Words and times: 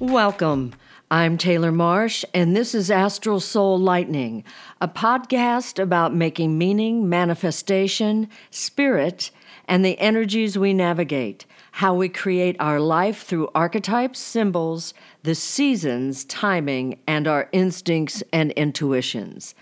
Welcome. 0.00 0.72
I'm 1.10 1.36
Taylor 1.36 1.70
Marsh, 1.70 2.24
and 2.32 2.56
this 2.56 2.74
is 2.74 2.90
Astral 2.90 3.38
Soul 3.38 3.78
Lightning, 3.78 4.44
a 4.80 4.88
podcast 4.88 5.78
about 5.78 6.14
making 6.14 6.56
meaning, 6.56 7.06
manifestation, 7.06 8.30
spirit, 8.50 9.30
and 9.68 9.84
the 9.84 9.98
energies 9.98 10.56
we 10.56 10.72
navigate, 10.72 11.44
how 11.72 11.92
we 11.92 12.08
create 12.08 12.56
our 12.58 12.80
life 12.80 13.24
through 13.24 13.50
archetypes, 13.54 14.18
symbols, 14.18 14.94
the 15.22 15.34
seasons, 15.34 16.24
timing, 16.24 16.98
and 17.06 17.28
our 17.28 17.50
instincts 17.52 18.22
and 18.32 18.52
intuitions. 18.52 19.54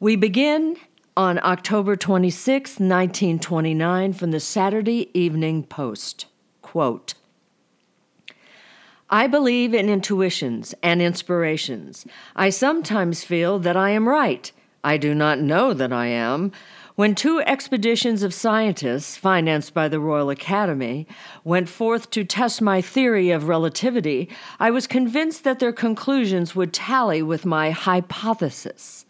We 0.00 0.16
begin 0.16 0.76
on 1.16 1.38
October 1.44 1.94
26, 1.94 2.80
1929, 2.80 4.12
from 4.12 4.32
the 4.32 4.40
Saturday 4.40 5.08
Evening 5.16 5.62
Post. 5.62 6.26
Quote, 6.62 7.14
I 9.10 9.26
believe 9.26 9.72
in 9.72 9.88
intuitions 9.88 10.74
and 10.82 11.00
inspirations. 11.00 12.04
I 12.36 12.50
sometimes 12.50 13.24
feel 13.24 13.58
that 13.60 13.76
I 13.76 13.90
am 13.90 14.06
right. 14.06 14.52
I 14.84 14.98
do 14.98 15.14
not 15.14 15.38
know 15.38 15.72
that 15.72 15.94
I 15.94 16.08
am. 16.08 16.52
When 16.94 17.14
two 17.14 17.40
expeditions 17.40 18.22
of 18.22 18.34
scientists, 18.34 19.16
financed 19.16 19.72
by 19.72 19.88
the 19.88 20.00
Royal 20.00 20.28
Academy, 20.28 21.06
went 21.42 21.70
forth 21.70 22.10
to 22.10 22.22
test 22.22 22.60
my 22.60 22.82
theory 22.82 23.30
of 23.30 23.48
relativity, 23.48 24.28
I 24.60 24.70
was 24.70 24.86
convinced 24.86 25.42
that 25.44 25.58
their 25.58 25.72
conclusions 25.72 26.54
would 26.54 26.74
tally 26.74 27.22
with 27.22 27.46
my 27.46 27.70
hypothesis. 27.70 29.06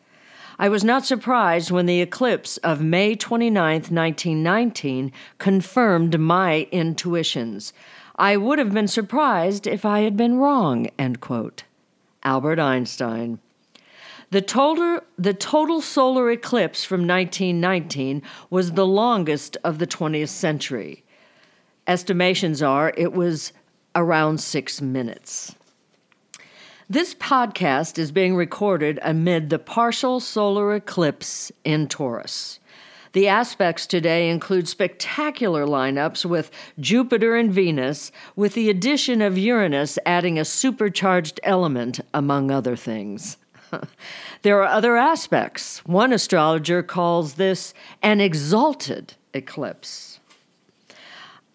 I 0.60 0.68
was 0.68 0.82
not 0.82 1.06
surprised 1.06 1.70
when 1.70 1.86
the 1.86 2.00
eclipse 2.00 2.56
of 2.58 2.80
May 2.80 3.14
29, 3.14 3.54
1919, 3.54 5.12
confirmed 5.38 6.18
my 6.18 6.66
intuitions. 6.72 7.72
I 8.16 8.37
would 8.37 8.59
have 8.59 8.73
been 8.73 8.88
surprised 8.88 9.68
if 9.68 9.84
I 9.84 10.00
had 10.00 10.16
been 10.16 10.38
wrong. 10.38 10.88
End 10.98 11.20
quote. 11.20 11.62
Albert 12.24 12.59
Einstein. 12.59 13.38
The 14.30 14.42
total, 14.42 15.00
the 15.16 15.32
total 15.32 15.80
solar 15.80 16.30
eclipse 16.30 16.84
from 16.84 17.06
1919 17.06 18.20
was 18.50 18.72
the 18.72 18.87
longest 18.87 19.56
of 19.62 19.78
the 19.78 19.87
20th 19.87 20.28
century. 20.28 21.04
Estimations 21.87 22.60
are 22.60 22.93
it 22.96 23.12
was 23.12 23.52
around 23.95 24.40
six 24.40 24.82
minutes. 24.82 25.54
This 26.90 27.14
podcast 27.14 27.98
is 27.98 28.12
being 28.12 28.34
recorded 28.34 28.98
amid 29.02 29.50
the 29.50 29.58
partial 29.58 30.20
solar 30.20 30.74
eclipse 30.74 31.52
in 31.62 31.86
Taurus. 31.86 32.60
The 33.12 33.28
aspects 33.28 33.86
today 33.86 34.30
include 34.30 34.68
spectacular 34.68 35.66
lineups 35.66 36.24
with 36.24 36.50
Jupiter 36.80 37.36
and 37.36 37.52
Venus, 37.52 38.10
with 38.36 38.54
the 38.54 38.70
addition 38.70 39.20
of 39.20 39.36
Uranus 39.36 39.98
adding 40.06 40.38
a 40.38 40.46
supercharged 40.46 41.38
element, 41.42 42.00
among 42.14 42.50
other 42.50 42.74
things. 42.74 43.36
there 44.40 44.62
are 44.62 44.68
other 44.68 44.96
aspects. 44.96 45.84
One 45.84 46.14
astrologer 46.14 46.82
calls 46.82 47.34
this 47.34 47.74
an 48.02 48.22
exalted 48.22 49.12
eclipse. 49.34 50.18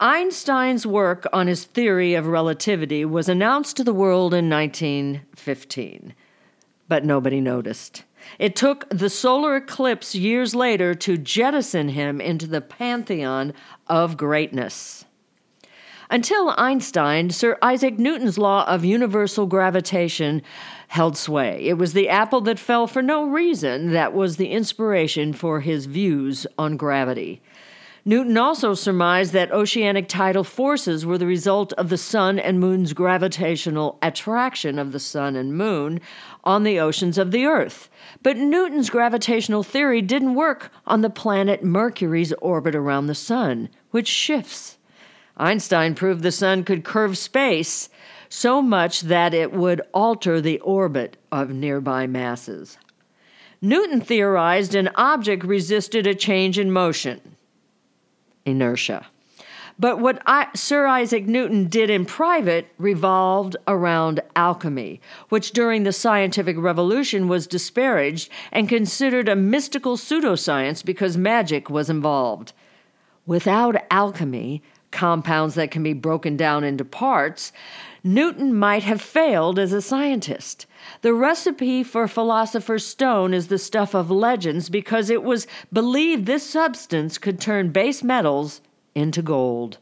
Einstein's 0.03 0.85
work 0.85 1.25
on 1.31 1.47
his 1.47 1.63
theory 1.63 2.13
of 2.13 2.27
relativity 2.27 3.05
was 3.05 3.29
announced 3.29 3.77
to 3.77 3.85
the 3.85 3.93
world 3.93 4.33
in 4.33 4.49
1915, 4.49 6.13
but 6.89 7.05
nobody 7.05 7.39
noticed. 7.39 8.03
It 8.37 8.53
took 8.57 8.85
the 8.89 9.09
solar 9.09 9.55
eclipse 9.55 10.13
years 10.13 10.53
later 10.53 10.93
to 10.93 11.17
jettison 11.17 11.87
him 11.87 12.19
into 12.19 12.47
the 12.47 12.59
pantheon 12.59 13.53
of 13.87 14.17
greatness. 14.17 15.05
Until 16.09 16.53
Einstein, 16.57 17.29
Sir 17.29 17.57
Isaac 17.61 17.97
Newton's 17.97 18.37
law 18.37 18.65
of 18.67 18.83
universal 18.83 19.45
gravitation 19.45 20.41
held 20.89 21.15
sway. 21.15 21.63
It 21.63 21.77
was 21.77 21.93
the 21.93 22.09
apple 22.09 22.41
that 22.41 22.59
fell 22.59 22.87
for 22.87 23.01
no 23.01 23.23
reason 23.23 23.93
that 23.93 24.13
was 24.13 24.35
the 24.35 24.51
inspiration 24.51 25.31
for 25.31 25.61
his 25.61 25.85
views 25.85 26.45
on 26.57 26.75
gravity. 26.75 27.41
Newton 28.05 28.37
also 28.37 28.73
surmised 28.73 29.31
that 29.31 29.53
oceanic 29.53 30.09
tidal 30.09 30.43
forces 30.43 31.05
were 31.05 31.17
the 31.17 31.25
result 31.25 31.71
of 31.73 31.87
the 31.87 31.97
sun 31.97 32.37
and 32.37 32.59
moon's 32.59 32.91
gravitational 32.91 33.97
attraction 34.01 34.77
of 34.77 34.91
the 34.91 34.99
sun 34.99 35.37
and 35.37 35.55
moon 35.55 36.01
on 36.43 36.63
the 36.63 36.81
oceans 36.81 37.17
of 37.17 37.31
the 37.31 37.45
earth. 37.45 37.89
But 38.21 38.35
Newton's 38.35 38.89
gravitational 38.89 39.63
theory 39.63 40.01
didn't 40.01 40.35
work 40.35 40.69
on 40.85 40.99
the 40.99 41.09
planet 41.09 41.63
Mercury's 41.63 42.33
orbit 42.33 42.75
around 42.75 43.07
the 43.07 43.15
sun, 43.15 43.69
which 43.91 44.09
shifts. 44.09 44.77
Einstein 45.37 45.95
proved 45.95 46.23
the 46.23 46.31
sun 46.31 46.65
could 46.65 46.83
curve 46.83 47.17
space 47.17 47.87
so 48.27 48.61
much 48.61 49.01
that 49.01 49.33
it 49.33 49.53
would 49.53 49.81
alter 49.93 50.41
the 50.41 50.59
orbit 50.59 51.15
of 51.31 51.51
nearby 51.51 52.05
masses. 52.05 52.77
Newton 53.61 54.01
theorized 54.01 54.75
an 54.75 54.89
object 54.95 55.45
resisted 55.45 56.05
a 56.05 56.13
change 56.13 56.59
in 56.59 56.69
motion 56.69 57.32
inertia. 58.45 59.07
But 59.79 59.99
what 59.99 60.21
I, 60.25 60.47
Sir 60.53 60.85
Isaac 60.85 61.25
Newton 61.25 61.67
did 61.67 61.89
in 61.89 62.05
private 62.05 62.67
revolved 62.77 63.55
around 63.67 64.19
alchemy, 64.35 65.01
which 65.29 65.51
during 65.51 65.83
the 65.83 65.91
scientific 65.91 66.55
revolution 66.59 67.27
was 67.27 67.47
disparaged 67.47 68.29
and 68.51 68.69
considered 68.69 69.27
a 69.27 69.35
mystical 69.35 69.97
pseudoscience 69.97 70.85
because 70.85 71.17
magic 71.17 71.69
was 71.69 71.89
involved. 71.89 72.53
Without 73.25 73.75
alchemy, 73.89 74.61
compounds 74.91 75.55
that 75.55 75.71
can 75.71 75.81
be 75.81 75.93
broken 75.93 76.37
down 76.37 76.63
into 76.63 76.85
parts, 76.85 77.51
Newton 78.03 78.53
might 78.53 78.83
have 78.83 79.01
failed 79.01 79.57
as 79.57 79.71
a 79.71 79.81
scientist. 79.81 80.65
The 81.01 81.13
recipe 81.13 81.83
for 81.83 82.07
Philosopher's 82.07 82.85
Stone 82.85 83.33
is 83.33 83.47
the 83.47 83.57
stuff 83.57 83.93
of 83.93 84.11
legends 84.11 84.69
because 84.69 85.09
it 85.09 85.23
was 85.23 85.47
believed 85.71 86.25
this 86.25 86.47
substance 86.47 87.17
could 87.17 87.39
turn 87.39 87.69
base 87.69 88.03
metals 88.03 88.59
into 88.93 89.21
gold. 89.21 89.77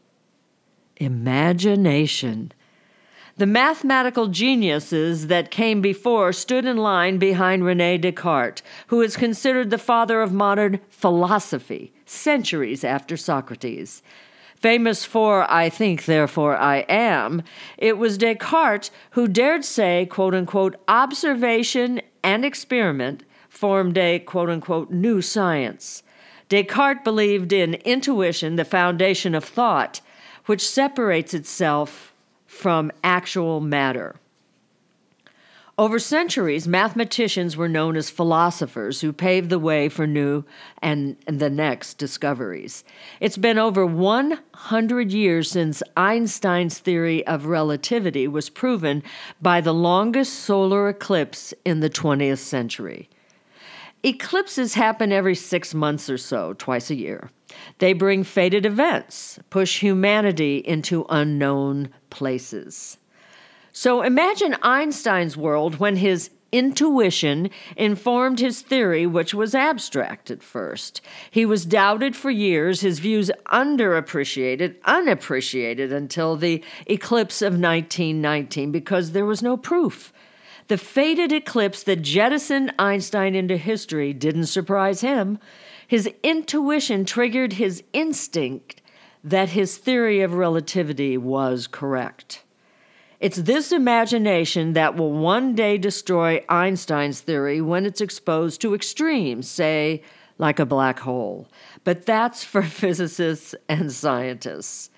Imagination. 0.98 2.52
The 3.38 3.48
mathematical 3.48 4.28
geniuses 4.28 5.26
that 5.26 5.50
came 5.50 5.82
before 5.82 6.32
stood 6.32 6.66
in 6.66 6.78
line 6.78 7.18
behind 7.18 7.66
Rene 7.66 7.98
Descartes, 7.98 8.62
who 8.88 9.02
is 9.02 9.18
considered 9.18 9.72
the 9.72 9.80
father 9.80 10.22
of 10.22 10.32
modern 10.32 10.80
philosophy, 10.90 11.92
centuries 12.06 12.84
after 12.84 13.18
Socrates. 13.18 14.03
Famous 14.61 15.03
for 15.03 15.49
I 15.51 15.69
think, 15.69 16.05
therefore 16.05 16.55
I 16.55 16.85
am, 16.88 17.41
it 17.79 17.97
was 17.97 18.19
Descartes 18.19 18.91
who 19.11 19.27
dared 19.27 19.66
say, 19.66 20.05
quote 20.05 20.35
unquote, 20.35 20.75
observation 20.88 21.99
and 22.23 22.45
experiment 22.45 23.23
formed 23.49 23.97
a 23.97 24.19
quote 24.19 24.51
unquote 24.51 24.91
new 24.91 25.19
science. 25.19 26.03
Descartes 26.47 27.03
believed 27.03 27.51
in 27.51 27.73
intuition, 27.85 28.55
the 28.55 28.63
foundation 28.63 29.33
of 29.33 29.44
thought, 29.44 29.99
which 30.45 30.67
separates 30.67 31.33
itself 31.33 32.13
from 32.45 32.91
actual 33.03 33.61
matter. 33.61 34.16
Over 35.81 35.97
centuries, 35.97 36.68
mathematicians 36.68 37.58
were 37.58 37.68
known 37.68 37.97
as 37.97 38.12
philosophers 38.12 39.02
who 39.02 39.12
paved 39.12 39.50
the 39.50 39.58
way 39.58 39.90
for 39.90 40.06
new 40.06 40.44
and, 40.80 41.18
and, 41.25 41.40
the 41.40 41.50
next 41.50 41.96
discoveries. 41.96 42.84
It's 43.19 43.36
been 43.36 43.58
over 43.58 43.84
100 43.84 45.12
years 45.12 45.50
since 45.50 45.81
Einstein's 45.97 46.78
theory 46.78 47.25
of 47.25 47.47
relativity 47.47 48.28
was 48.28 48.47
proven 48.47 49.02
by 49.41 49.59
the 49.59 49.74
longest 49.74 50.34
solar 50.34 50.88
eclipse 50.88 51.52
in 51.66 51.80
the 51.80 51.90
20th 51.90 52.38
century. 52.38 53.09
Eclipses 54.03 54.75
happen 54.75 55.12
every 55.12 55.34
six 55.34 55.74
months 55.74 56.12
or 56.12 56.20
so, 56.20 56.53
twice 56.59 56.91
a 56.91 56.96
year. 56.96 57.31
They 57.80 57.94
bring 57.94 58.24
fated 58.24 58.68
events, 58.68 59.40
push 59.50 59.79
humanity 59.79 60.58
into 60.58 61.08
unknown 61.09 61.90
places. 62.11 63.00
So 63.73 64.02
imagine 64.02 64.56
Einstein's 64.62 65.38
world 65.38 65.79
when 65.79 65.96
his 65.96 66.29
intuition 66.52 67.50
informed 67.78 68.40
his 68.40 68.62
theory, 68.62 69.08
which 69.08 69.34
was 69.34 69.56
abstract 69.56 70.29
at 70.29 70.44
first. 70.44 71.02
He 71.29 71.46
was 71.46 71.66
doubted 71.66 72.16
for 72.16 72.29
years, 72.29 72.82
his 72.82 73.00
views 73.00 73.32
underappreciated, 73.47 74.76
unappreciated 74.84 75.94
until 75.94 76.35
the 76.35 76.64
eclipse 76.88 77.41
of 77.41 77.53
1919 77.53 78.72
because 78.72 79.12
there 79.12 79.26
was 79.26 79.41
no 79.41 79.56
proof. 79.56 80.12
The 80.67 80.78
fated 80.78 81.32
eclipse 81.32 81.84
that 81.84 82.02
jettisoned 82.02 82.74
Einstein 82.78 83.35
into 83.35 83.58
history 83.58 84.14
didn't 84.14 84.47
surprise 84.47 85.02
him. 85.02 85.40
His 85.88 86.09
intuition 86.24 87.06
triggered 87.06 87.53
his 87.53 87.84
instinct 87.94 88.82
that 89.24 89.50
his 89.50 89.78
theory 89.78 90.22
of 90.22 90.34
relativity 90.34 91.17
was 91.17 91.67
correct. 91.67 92.44
It's 93.22 93.38
this 93.38 93.72
imagination 93.72 94.73
that 94.73 94.96
will 94.96 95.12
one 95.12 95.53
day 95.53 95.78
destroy 95.78 96.44
Einstein's 96.50 97.22
theory 97.22 97.62
when 97.62 97.85
it's 97.85 98.02
exposed 98.02 98.62
to 98.62 98.73
extremes, 98.73 99.47
say, 99.47 100.02
like 100.40 100.58
a 100.58 100.66
black 100.66 101.00
hole. 101.00 101.47
But 101.84 102.08
that's 102.08 102.44
for 102.44 102.64
physicists 102.82 103.53
and 103.70 103.91
scientists. 103.91 104.90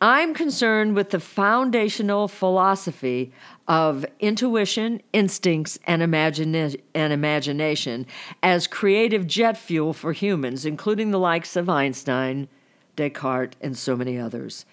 I'm 0.00 0.34
concerned 0.34 0.96
with 0.96 1.10
the 1.10 1.20
foundational 1.20 2.26
philosophy 2.26 3.32
of 3.68 4.04
intuition, 4.18 5.00
instincts, 5.12 5.78
and, 5.86 6.02
imagina- 6.02 6.80
and 6.92 7.12
imagination 7.12 8.06
as 8.42 8.66
creative 8.66 9.28
jet 9.28 9.56
fuel 9.56 9.92
for 9.92 10.12
humans, 10.12 10.66
including 10.66 11.12
the 11.12 11.20
likes 11.20 11.54
of 11.54 11.70
Einstein, 11.70 12.48
Descartes, 12.96 13.56
and 13.60 13.78
so 13.78 13.96
many 13.96 14.18
others. 14.18 14.66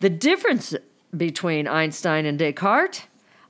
The 0.00 0.10
difference 0.10 0.74
between 1.16 1.66
Einstein 1.66 2.26
and 2.26 2.38
Descartes 2.38 3.02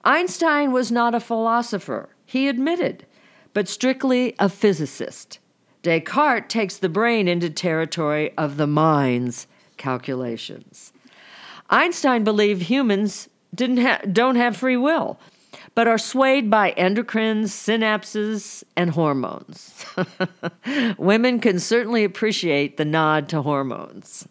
Einstein 0.06 0.70
was 0.70 0.92
not 0.92 1.16
a 1.16 1.20
philosopher, 1.20 2.08
he 2.24 2.46
admitted, 2.46 3.04
but 3.52 3.66
strictly 3.66 4.36
a 4.38 4.48
physicist. 4.48 5.40
Descartes 5.82 6.48
takes 6.48 6.76
the 6.76 6.88
brain 6.88 7.26
into 7.26 7.50
territory 7.50 8.32
of 8.38 8.56
the 8.56 8.68
mind's 8.68 9.48
calculations. 9.78 10.92
Einstein 11.70 12.22
believed 12.22 12.62
humans 12.62 13.28
didn't 13.52 13.78
ha- 13.78 14.00
don't 14.12 14.36
have 14.36 14.56
free 14.56 14.76
will, 14.76 15.18
but 15.74 15.88
are 15.88 15.98
swayed 15.98 16.48
by 16.48 16.72
endocrines, 16.78 17.48
synapses, 17.48 18.62
and 18.76 18.90
hormones. 18.90 19.84
Women 20.98 21.40
can 21.40 21.58
certainly 21.58 22.04
appreciate 22.04 22.76
the 22.76 22.84
nod 22.84 23.28
to 23.30 23.42
hormones. 23.42 24.28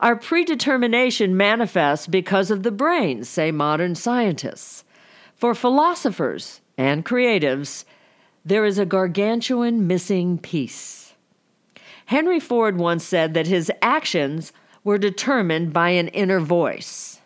Our 0.00 0.16
predetermination 0.16 1.36
manifests 1.36 2.06
because 2.06 2.50
of 2.50 2.62
the 2.62 2.70
brain, 2.70 3.22
say 3.24 3.52
modern 3.52 3.94
scientists. 3.94 4.82
For 5.34 5.54
philosophers 5.54 6.62
and 6.78 7.04
creatives, 7.04 7.84
there 8.42 8.64
is 8.64 8.78
a 8.78 8.86
gargantuan 8.86 9.86
missing 9.86 10.38
piece. 10.38 11.12
Henry 12.06 12.40
Ford 12.40 12.78
once 12.78 13.04
said 13.04 13.34
that 13.34 13.46
his 13.46 13.70
actions 13.82 14.52
were 14.84 14.98
determined 14.98 15.74
by 15.74 15.90
an 15.90 16.08
inner 16.08 16.40
voice. 16.40 17.20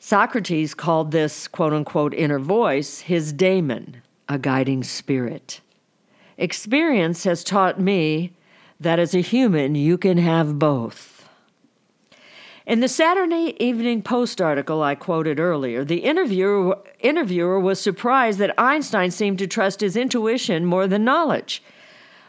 Socrates 0.00 0.74
called 0.74 1.12
this 1.12 1.46
quote 1.46 1.72
unquote 1.72 2.12
inner 2.12 2.40
voice 2.40 3.00
his 3.00 3.32
daemon, 3.32 4.02
a 4.28 4.38
guiding 4.38 4.82
spirit. 4.82 5.60
Experience 6.38 7.22
has 7.22 7.44
taught 7.44 7.80
me 7.80 8.32
that 8.80 8.98
as 8.98 9.14
a 9.14 9.20
human 9.20 9.74
you 9.76 9.96
can 9.96 10.18
have 10.18 10.58
both. 10.58 11.15
In 12.66 12.80
the 12.80 12.88
Saturday 12.88 13.54
Evening 13.60 14.02
Post 14.02 14.42
article 14.42 14.82
I 14.82 14.96
quoted 14.96 15.38
earlier, 15.38 15.84
the 15.84 15.98
interviewer, 15.98 16.76
interviewer 16.98 17.60
was 17.60 17.80
surprised 17.80 18.40
that 18.40 18.58
Einstein 18.58 19.12
seemed 19.12 19.38
to 19.38 19.46
trust 19.46 19.80
his 19.80 19.96
intuition 19.96 20.64
more 20.64 20.88
than 20.88 21.04
knowledge. 21.04 21.62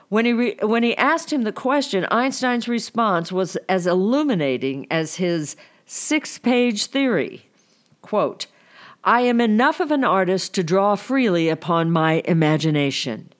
When 0.09 0.25
he, 0.25 0.33
re- 0.33 0.57
when 0.61 0.83
he 0.83 0.95
asked 0.95 1.33
him 1.33 1.41
the 1.41 1.51
question, 1.51 2.05
Einstein's 2.11 2.67
response 2.67 3.31
was 3.31 3.55
as 3.67 3.87
illuminating 3.87 4.85
as 4.91 5.15
his 5.15 5.55
six 5.87 6.37
page 6.37 6.85
theory. 6.85 7.47
Quote, 8.03 8.45
I 9.03 9.21
am 9.21 9.41
enough 9.41 9.79
of 9.79 9.89
an 9.89 10.03
artist 10.03 10.53
to 10.53 10.63
draw 10.63 10.95
freely 10.95 11.49
upon 11.49 11.89
my 11.89 12.21
imagination. 12.25 13.33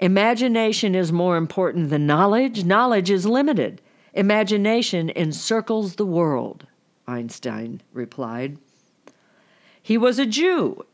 Imagination 0.00 0.94
is 0.94 1.12
more 1.12 1.36
important 1.36 1.90
than 1.90 2.06
knowledge. 2.06 2.64
Knowledge 2.64 3.10
is 3.10 3.26
limited. 3.26 3.82
Imagination 4.14 5.10
encircles 5.10 5.96
the 5.96 6.06
world, 6.06 6.66
Einstein 7.06 7.82
replied. 7.92 8.58
He 9.82 9.98
was 9.98 10.18
a 10.18 10.26
Jew, 10.26 10.84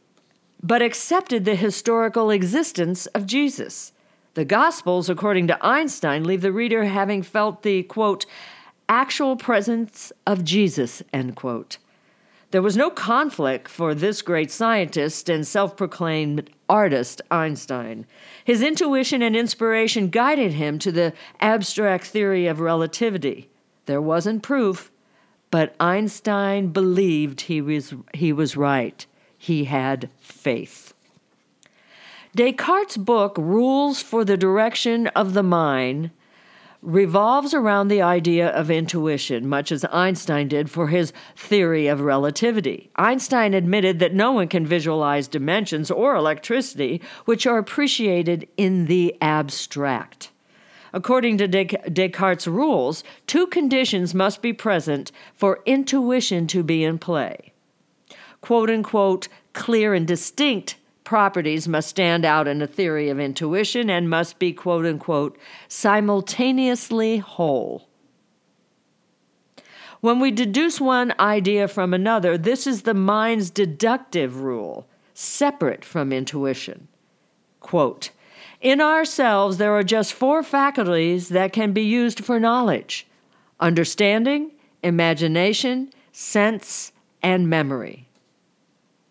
but 0.63 0.83
accepted 0.83 1.45
the 1.45 1.57
historical 1.57 2.31
existence 2.31 3.07
of 3.07 3.27
Jesus. 3.27 3.93
The 4.35 4.45
Gospels, 4.45 5.09
according 5.09 5.47
to 5.49 5.65
Einstein, 5.65 6.25
leave 6.25 6.41
the 6.41 6.53
reader 6.53 6.85
having 6.85 7.23
felt 7.23 7.63
the, 7.63 7.85
quote, 7.85 8.27
actual 8.89 9.37
presence 9.37 10.13
of 10.27 10.45
Jesus, 10.45 11.03
end 11.13 11.37
quote. 11.37 11.79
There 12.55 12.63
was 12.63 12.77
no 12.77 12.89
conflict 12.89 13.67
for 13.67 13.97
this 13.97 14.23
great 14.23 14.49
scientist 14.49 15.29
and 15.29 15.45
self 15.45 15.77
proclaimed 15.77 16.51
artist, 16.69 17.21
Einstein. 17.29 18.07
His 18.45 18.63
intuition 18.63 19.23
and 19.23 19.35
inspiration 19.35 20.09
guided 20.09 20.53
him 20.53 20.79
to 20.79 20.93
the 20.93 21.15
abstract 21.41 22.07
theory 22.07 22.47
of 22.47 22.61
relativity. 22.61 23.51
There 23.87 24.01
wasn't 24.01 24.45
proof, 24.45 24.93
but 25.51 25.75
Einstein 25.81 26.69
believed 26.69 27.41
he 27.41 27.61
was, 27.61 27.93
he 28.15 28.33
was 28.33 28.57
right. 28.57 29.05
He 29.37 29.65
had 29.65 30.09
faith. 30.21 30.95
Descartes' 32.37 32.97
book, 32.97 33.37
Rules 33.37 34.01
for 34.01 34.25
the 34.25 34.37
Direction 34.37 35.09
of 35.09 35.35
the 35.35 35.43
Mind, 35.43 36.13
revolves 36.85 37.55
around 37.55 37.89
the 37.89 38.03
idea 38.03 38.49
of 38.51 38.71
intuition, 38.71 39.49
much 39.49 39.73
as 39.73 39.87
Einstein 39.87 40.49
did 40.49 40.71
for 40.71 40.89
his 40.89 41.13
theory 41.35 41.87
of 41.87 42.03
relativity. 42.03 42.91
Einstein 42.97 43.55
admitted 43.55 43.99
that 43.99 44.15
no 44.15 44.33
one 44.33 44.49
can 44.49 44.67
visualize 44.67 45.27
dimensions 45.27 45.91
or 45.91 46.15
electricity 46.15 47.01
which 47.25 47.47
are 47.47 47.59
appreciated 47.59 48.47
in 48.59 48.85
the 48.85 49.17
abstract. 49.23 50.31
According 50.93 51.39
to 51.39 51.49
Descartes' 51.49 52.47
rules, 52.47 53.03
two 53.27 53.47
conditions 53.47 54.15
must 54.15 54.43
be 54.43 54.53
present 54.53 55.11
for 55.35 55.61
intuition 55.67 56.47
to 56.49 56.63
be 56.63 56.85
in 56.85 56.99
play. 56.99 57.53
Quote 58.43 58.71
unquote, 58.71 59.29
clear 59.55 59.95
and 59.95 60.07
distinct 60.07 60.77
properties 61.05 61.69
must 61.69 61.89
stand 61.89 62.25
out 62.25 62.49
in 62.49 62.61
a 62.63 62.67
theory 62.67 63.11
of 63.11 63.21
intuition 63.21 63.91
and 63.91 64.11
must 64.11 64.39
be, 64.39 64.53
quote 64.53 64.87
unquote, 64.87 65.39
simultaneously 65.69 67.19
whole. 67.19 67.89
When 70.01 70.21
we 70.21 70.31
deduce 70.31 70.81
one 70.81 71.15
idea 71.19 71.69
from 71.69 71.95
another, 71.95 72.37
this 72.37 72.67
is 72.67 72.83
the 72.83 72.95
mind's 72.95 73.51
deductive 73.51 74.41
rule, 74.41 74.87
separate 75.15 75.85
from 75.85 76.13
intuition. 76.13 76.89
Quote, 77.61 78.11
in 78.61 78.81
ourselves, 78.81 79.59
there 79.59 79.73
are 79.73 79.83
just 79.83 80.15
four 80.15 80.43
faculties 80.43 81.29
that 81.31 81.53
can 81.53 81.73
be 81.73 81.83
used 81.83 82.25
for 82.25 82.41
knowledge 82.41 83.07
understanding, 83.61 84.51
imagination, 84.83 85.91
sense, 86.13 86.93
and 87.23 87.49
memory. 87.49 88.09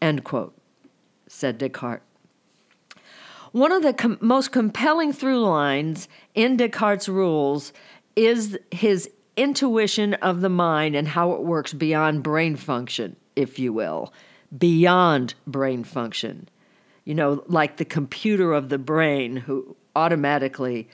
End 0.02 0.24
quote 0.24 0.54
said 1.34 1.58
Descartes. 1.58 2.04
One 3.52 3.72
of 3.72 3.84
the 3.84 3.94
com- 3.94 4.18
most 4.22 4.52
compelling 4.52 5.14
through 5.14 5.42
lines 5.42 6.08
in 6.34 6.58
Descartes' 6.58 7.08
rules 7.08 7.74
is 8.16 8.58
his 8.72 9.10
intuition 9.36 10.14
of 10.16 10.42
the 10.42 10.50
mind 10.50 10.96
and 10.96 11.08
how 11.08 11.34
it 11.34 11.42
works 11.42 11.74
beyond 11.74 12.24
brain 12.24 12.56
function, 12.56 13.16
if 13.36 13.60
you 13.60 13.74
will, 13.74 14.14
beyond 14.58 15.34
brain 15.46 15.84
function. 15.84 16.50
You 17.06 17.16
know, 17.16 17.44
like 17.48 17.78
the 17.78 17.86
computer 17.86 18.54
of 18.54 18.70
the 18.70 18.78
brain 18.78 19.36
who 19.36 19.76
automatically 19.96 20.88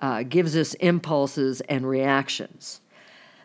uh, 0.00 0.24
gives 0.24 0.56
us 0.56 0.74
impulses 0.74 1.60
and 1.62 1.88
reactions. 1.88 2.80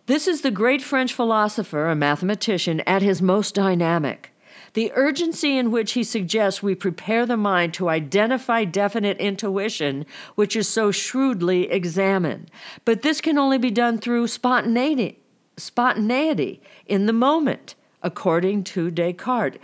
This 0.08 0.28
is 0.28 0.42
the 0.42 0.52
great 0.52 0.82
French 0.82 1.14
philosopher, 1.14 1.88
a 1.88 1.96
mathematician, 1.96 2.82
at 2.82 3.02
his 3.02 3.22
most 3.22 3.56
dynamic. 3.56 4.34
The 4.74 4.92
urgency 4.94 5.58
in 5.58 5.72
which 5.72 5.94
he 5.94 6.04
suggests 6.04 6.62
we 6.62 6.76
prepare 6.76 7.26
the 7.26 7.38
mind 7.38 7.74
to 7.76 7.90
identify 7.90 8.66
definite 8.66 9.18
intuition, 9.18 10.06
which 10.36 10.56
is 10.56 10.68
so 10.68 10.92
shrewdly 10.92 11.72
examined. 11.72 12.52
But 12.86 13.02
this 13.02 13.22
can 13.22 13.38
only 13.38 13.58
be 13.58 13.72
done 13.72 13.98
through 13.98 14.28
spontaneity, 14.28 15.20
spontaneity 15.58 16.62
in 16.86 17.06
the 17.06 17.14
moment, 17.14 17.76
according 18.04 18.64
to 18.66 18.92
Descartes. 18.92 19.60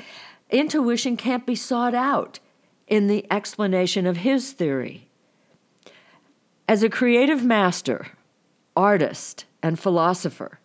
Intuition 0.50 1.18
can't 1.18 1.46
be 1.46 1.56
sought 1.56 1.94
out 1.94 2.40
in 2.88 3.08
the 3.08 3.26
explanation 3.32 4.06
of 4.06 4.18
his 4.18 4.52
theory. 4.52 5.08
As 6.68 6.84
a 6.84 6.90
creative 6.90 7.44
master, 7.44 8.08
artist, 8.76 9.46
and 9.62 9.80
philosopher, 9.80 10.60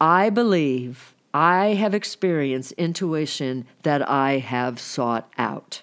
I 0.00 0.30
believe 0.30 1.14
I 1.34 1.74
have 1.74 1.94
experienced 1.94 2.72
intuition 2.72 3.66
that 3.82 4.08
I 4.08 4.38
have 4.38 4.78
sought 4.78 5.30
out. 5.38 5.82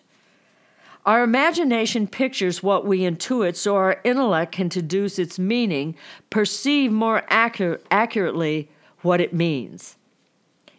Our 1.06 1.24
imagination 1.24 2.06
pictures 2.08 2.62
what 2.62 2.86
we 2.86 3.00
intuit 3.00 3.56
so 3.56 3.76
our 3.76 4.00
intellect 4.04 4.52
can 4.52 4.68
deduce 4.68 5.18
its 5.18 5.40
meaning, 5.40 5.96
perceive 6.30 6.92
more 6.92 7.24
accurate, 7.30 7.86
accurately 7.90 8.70
what 9.02 9.22
it 9.22 9.34
means. 9.34 9.96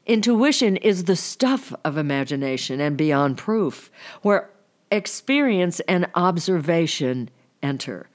Intuition 0.07 0.77
is 0.77 1.05
the 1.05 1.17
stuff 1.17 1.75
of 1.85 1.97
imagination 1.97 2.81
and 2.81 2.97
beyond 2.97 3.39
proof, 3.39 3.91
where 4.23 4.51
experience 4.93 5.81
and 5.81 6.07
observation 6.15 7.31
enter. 7.63 8.09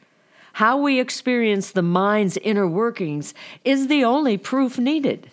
How 0.54 0.78
we 0.78 1.00
experience 1.02 1.72
the 1.72 1.82
mind's 1.82 2.38
inner 2.38 2.68
workings 2.68 3.34
is 3.66 3.88
the 3.88 4.06
only 4.06 4.38
proof 4.38 4.78
needed. 4.78 5.30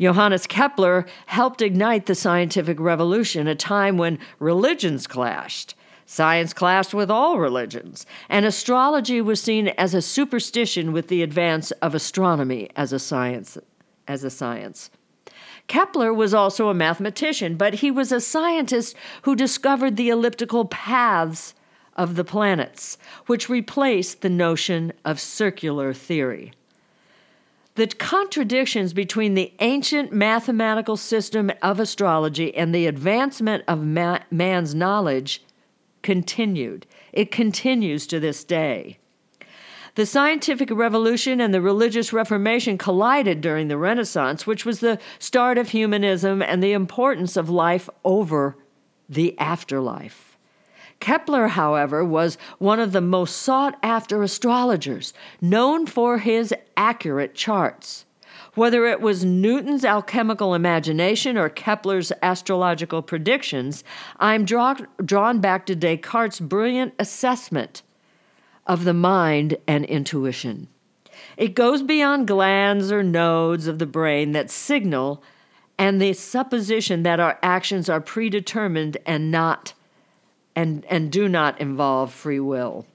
Johannes 0.00 0.46
Kepler 0.46 1.04
helped 1.26 1.60
ignite 1.60 2.06
the 2.06 2.14
scientific 2.14 2.80
revolution, 2.80 3.46
a 3.46 3.54
time 3.54 3.98
when 3.98 4.18
religions 4.38 5.06
clashed. 5.06 5.74
Science 6.06 6.54
clashed 6.54 6.94
with 6.94 7.10
all 7.10 7.38
religions, 7.38 8.06
and 8.28 8.46
astrology 8.46 9.20
was 9.20 9.42
seen 9.42 9.68
as 9.68 9.92
a 9.92 10.00
superstition 10.00 10.92
with 10.92 11.08
the 11.08 11.22
advance 11.22 11.70
of 11.82 11.94
astronomy 11.94 12.70
as 12.74 12.92
a 12.94 12.98
science. 12.98 13.58
As 14.08 14.24
a 14.24 14.30
science. 14.30 14.90
Kepler 15.66 16.12
was 16.12 16.32
also 16.32 16.68
a 16.68 16.74
mathematician, 16.74 17.56
but 17.56 17.74
he 17.74 17.90
was 17.90 18.10
a 18.10 18.20
scientist 18.20 18.96
who 19.22 19.36
discovered 19.36 19.96
the 19.96 20.08
elliptical 20.08 20.64
paths 20.64 21.54
of 21.94 22.16
the 22.16 22.24
planets, 22.24 22.96
which 23.26 23.50
replaced 23.50 24.22
the 24.22 24.30
notion 24.30 24.92
of 25.04 25.20
circular 25.20 25.92
theory. 25.92 26.52
The 27.76 27.86
contradictions 27.86 28.92
between 28.92 29.34
the 29.34 29.52
ancient 29.60 30.12
mathematical 30.12 30.96
system 30.96 31.52
of 31.62 31.78
astrology 31.78 32.54
and 32.54 32.74
the 32.74 32.86
advancement 32.86 33.64
of 33.68 33.84
ma- 33.84 34.20
man's 34.30 34.74
knowledge 34.74 35.42
continued. 36.02 36.86
It 37.12 37.30
continues 37.30 38.06
to 38.08 38.18
this 38.18 38.44
day. 38.44 38.98
The 39.94 40.06
scientific 40.06 40.70
revolution 40.70 41.40
and 41.40 41.52
the 41.52 41.60
religious 41.60 42.12
reformation 42.12 42.78
collided 42.78 43.40
during 43.40 43.68
the 43.68 43.76
Renaissance, 43.76 44.46
which 44.46 44.64
was 44.64 44.80
the 44.80 44.98
start 45.18 45.58
of 45.58 45.70
humanism 45.70 46.42
and 46.42 46.62
the 46.62 46.72
importance 46.72 47.36
of 47.36 47.50
life 47.50 47.88
over 48.04 48.56
the 49.08 49.36
afterlife. 49.38 50.29
Kepler, 51.00 51.48
however, 51.48 52.04
was 52.04 52.38
one 52.58 52.78
of 52.78 52.92
the 52.92 53.00
most 53.00 53.36
sought 53.38 53.78
after 53.82 54.22
astrologers, 54.22 55.12
known 55.40 55.86
for 55.86 56.18
his 56.18 56.54
accurate 56.76 57.34
charts. 57.34 58.04
Whether 58.54 58.86
it 58.86 59.00
was 59.00 59.24
Newton's 59.24 59.84
alchemical 59.84 60.54
imagination 60.54 61.38
or 61.38 61.48
Kepler's 61.48 62.12
astrological 62.22 63.00
predictions, 63.00 63.82
I'm 64.18 64.44
draw- 64.44 64.76
drawn 65.04 65.40
back 65.40 65.66
to 65.66 65.74
Descartes' 65.74 66.40
brilliant 66.40 66.94
assessment 66.98 67.82
of 68.66 68.84
the 68.84 68.94
mind 68.94 69.56
and 69.66 69.84
intuition. 69.84 70.68
It 71.36 71.54
goes 71.54 71.82
beyond 71.82 72.28
glands 72.28 72.92
or 72.92 73.02
nodes 73.02 73.66
of 73.66 73.78
the 73.78 73.86
brain 73.86 74.32
that 74.32 74.50
signal 74.50 75.22
and 75.78 76.00
the 76.00 76.12
supposition 76.12 77.04
that 77.04 77.20
our 77.20 77.38
actions 77.42 77.88
are 77.88 78.00
predetermined 78.00 78.96
and 79.06 79.30
not 79.30 79.72
and, 80.54 80.84
and 80.86 81.10
do 81.10 81.28
not 81.28 81.60
involve 81.60 82.12
free 82.12 82.40
will. 82.40 82.86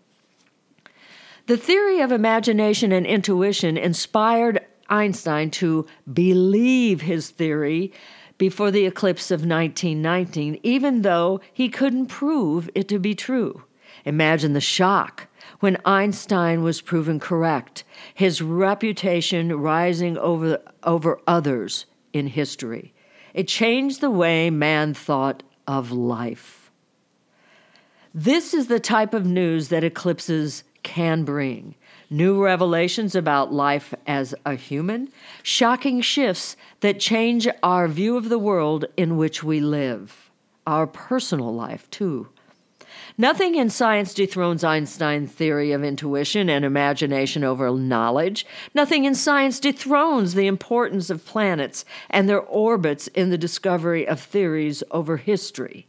The 1.47 1.57
theory 1.57 2.01
of 2.01 2.11
imagination 2.11 2.91
and 2.91 3.05
intuition 3.05 3.77
inspired 3.77 4.65
Einstein 4.89 5.51
to 5.51 5.85
believe 6.11 7.01
his 7.01 7.29
theory 7.29 7.93
before 8.37 8.71
the 8.71 8.85
eclipse 8.85 9.31
of 9.31 9.41
1919, 9.41 10.59
even 10.63 11.01
though 11.03 11.39
he 11.53 11.69
couldn't 11.69 12.07
prove 12.07 12.69
it 12.75 12.87
to 12.89 12.99
be 12.99 13.15
true. 13.15 13.63
Imagine 14.05 14.53
the 14.53 14.61
shock 14.61 15.27
when 15.59 15.77
Einstein 15.85 16.63
was 16.63 16.81
proven 16.81 17.19
correct, 17.19 17.83
his 18.13 18.41
reputation 18.41 19.55
rising 19.55 20.17
over, 20.17 20.59
over 20.83 21.19
others 21.27 21.85
in 22.13 22.27
history. 22.27 22.93
It 23.33 23.47
changed 23.47 24.01
the 24.01 24.09
way 24.09 24.49
man 24.49 24.93
thought 24.93 25.43
of 25.67 25.91
life. 25.91 26.54
This 28.17 28.53
is 28.53 28.67
the 28.67 28.79
type 28.79 29.13
of 29.13 29.25
news 29.25 29.67
that 29.67 29.83
eclipses 29.83 30.63
can 30.83 31.25
bring 31.25 31.75
new 32.09 32.41
revelations 32.41 33.13
about 33.13 33.51
life 33.51 33.93
as 34.07 34.33
a 34.45 34.55
human, 34.55 35.09
shocking 35.43 35.99
shifts 35.99 36.55
that 36.79 37.01
change 37.01 37.45
our 37.61 37.89
view 37.89 38.15
of 38.15 38.29
the 38.29 38.39
world 38.39 38.85
in 38.95 39.17
which 39.17 39.43
we 39.43 39.59
live, 39.59 40.31
our 40.65 40.87
personal 40.87 41.53
life, 41.53 41.89
too. 41.89 42.29
Nothing 43.17 43.55
in 43.55 43.69
science 43.69 44.13
dethrones 44.13 44.63
Einstein's 44.63 45.33
theory 45.33 45.73
of 45.73 45.83
intuition 45.83 46.49
and 46.49 46.63
imagination 46.63 47.43
over 47.43 47.69
knowledge. 47.71 48.45
Nothing 48.73 49.03
in 49.03 49.13
science 49.13 49.59
dethrones 49.59 50.35
the 50.35 50.47
importance 50.47 51.09
of 51.09 51.25
planets 51.25 51.83
and 52.09 52.29
their 52.29 52.39
orbits 52.39 53.07
in 53.07 53.29
the 53.29 53.37
discovery 53.37 54.07
of 54.07 54.21
theories 54.21 54.83
over 54.91 55.17
history. 55.17 55.85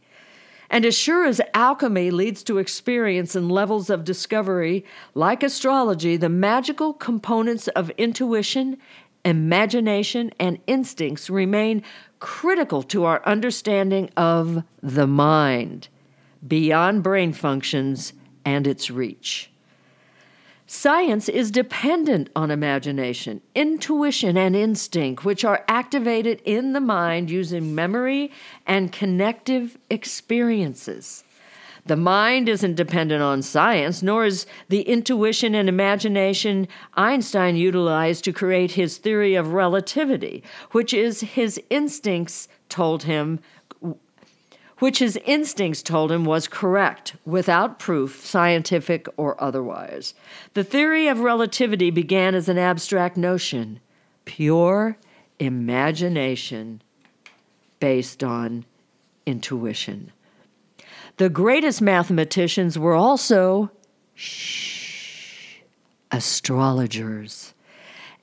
And 0.69 0.85
as 0.85 0.97
sure 0.97 1.25
as 1.25 1.39
alchemy 1.53 2.11
leads 2.11 2.43
to 2.43 2.57
experience 2.57 3.35
and 3.35 3.51
levels 3.51 3.89
of 3.89 4.03
discovery, 4.03 4.83
like 5.13 5.43
astrology, 5.43 6.17
the 6.17 6.29
magical 6.29 6.93
components 6.93 7.67
of 7.69 7.89
intuition, 7.91 8.77
imagination, 9.23 10.31
and 10.39 10.59
instincts 10.67 11.29
remain 11.29 11.83
critical 12.19 12.83
to 12.83 13.05
our 13.05 13.23
understanding 13.25 14.09
of 14.17 14.63
the 14.81 15.07
mind, 15.07 15.87
beyond 16.45 17.03
brain 17.03 17.31
functions 17.31 18.13
and 18.43 18.67
its 18.67 18.89
reach. 18.89 19.51
Science 20.69 21.29
is 21.29 21.49
dependent 21.49 22.29
on 22.35 22.51
imagination, 22.51 23.39
intuition, 23.55 24.35
and 24.35 24.53
instinct, 24.53 25.23
which 25.23 25.45
are 25.45 25.63
activated 25.69 26.41
in 26.43 26.73
the 26.73 26.81
mind 26.81 27.31
using 27.31 27.73
memory 27.73 28.29
and 28.65 28.91
connective 28.91 29.77
experiences. 29.89 31.23
The 31.85 31.95
mind 31.95 32.49
isn't 32.49 32.75
dependent 32.75 33.23
on 33.23 33.43
science, 33.43 34.03
nor 34.03 34.25
is 34.25 34.45
the 34.67 34.81
intuition 34.81 35.55
and 35.55 35.69
imagination 35.69 36.67
Einstein 36.95 37.55
utilized 37.55 38.25
to 38.25 38.33
create 38.33 38.71
his 38.71 38.97
theory 38.97 39.35
of 39.35 39.53
relativity, 39.53 40.43
which 40.71 40.93
is 40.93 41.21
his 41.21 41.61
instincts 41.69 42.49
told 42.67 43.03
him 43.03 43.39
which 44.79 44.99
his 44.99 45.17
instincts 45.25 45.81
told 45.81 46.11
him 46.11 46.23
was 46.23 46.47
correct, 46.47 47.15
without 47.25 47.79
proof, 47.79 48.23
scientific 48.25 49.07
or 49.17 49.41
otherwise. 49.41 50.13
The 50.53 50.63
theory 50.63 51.07
of 51.07 51.19
relativity 51.19 51.89
began 51.89 52.35
as 52.35 52.47
an 52.47 52.57
abstract 52.57 53.17
notion, 53.17 53.79
pure 54.25 54.97
imagination 55.39 56.81
based 57.79 58.23
on 58.23 58.65
intuition. 59.25 60.11
The 61.17 61.29
greatest 61.29 61.81
mathematicians 61.81 62.77
were 62.77 62.93
also 62.93 63.71
shh, 64.15 65.57
astrologers 66.11 67.53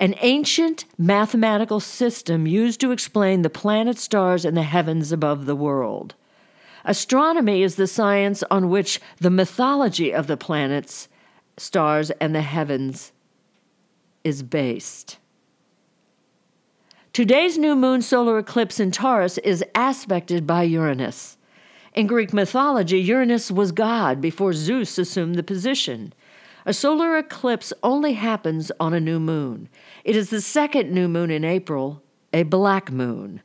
an 0.01 0.15
ancient 0.21 0.85
mathematical 0.99 1.81
system 1.81 2.47
used 2.47 2.81
to 2.81 2.91
explain 2.91 3.43
the 3.43 3.51
planets, 3.51 4.03
stars, 4.03 4.45
and 4.45 4.57
the 4.57 4.63
heavens 4.63 5.13
above 5.13 5.47
the 5.47 5.57
world. 5.57 6.15
Astronomy 6.85 7.62
is 7.62 7.76
the 7.76 7.87
science 7.87 8.43
on 8.50 8.69
which 8.69 9.00
the 9.19 9.31
mythology 9.31 10.12
of 10.12 10.26
the 10.26 10.37
planets, 10.37 11.09
stars, 11.57 12.11
and 12.21 12.35
the 12.35 12.43
heavens 12.43 13.12
is 14.23 14.43
based. 14.43 15.19
Today's 17.12 17.57
new 17.57 17.76
moon 17.76 18.03
solar 18.03 18.38
eclipse 18.38 18.81
in 18.81 18.91
Taurus 18.91 19.38
is 19.38 19.64
aspected 19.75 20.47
by 20.47 20.64
Uranus. 20.64 21.38
In 21.95 22.09
Greek 22.09 22.33
mythology, 22.33 22.99
Uranus 22.99 23.50
was 23.50 23.71
God 23.71 24.21
before 24.21 24.53
Zeus 24.53 24.99
assumed 24.99 25.37
the 25.37 25.45
position. 25.45 26.12
A 26.67 26.75
solar 26.75 27.17
eclipse 27.17 27.73
only 27.83 28.14
happens 28.14 28.73
on 28.81 28.93
a 28.93 29.00
new 29.00 29.21
moon. 29.21 29.69
It 30.03 30.17
is 30.17 30.31
the 30.31 30.41
second 30.41 30.91
new 30.91 31.07
moon 31.07 31.31
in 31.31 31.45
April, 31.45 32.03
a 32.33 32.43
black 32.43 32.91
moon. 32.91 33.43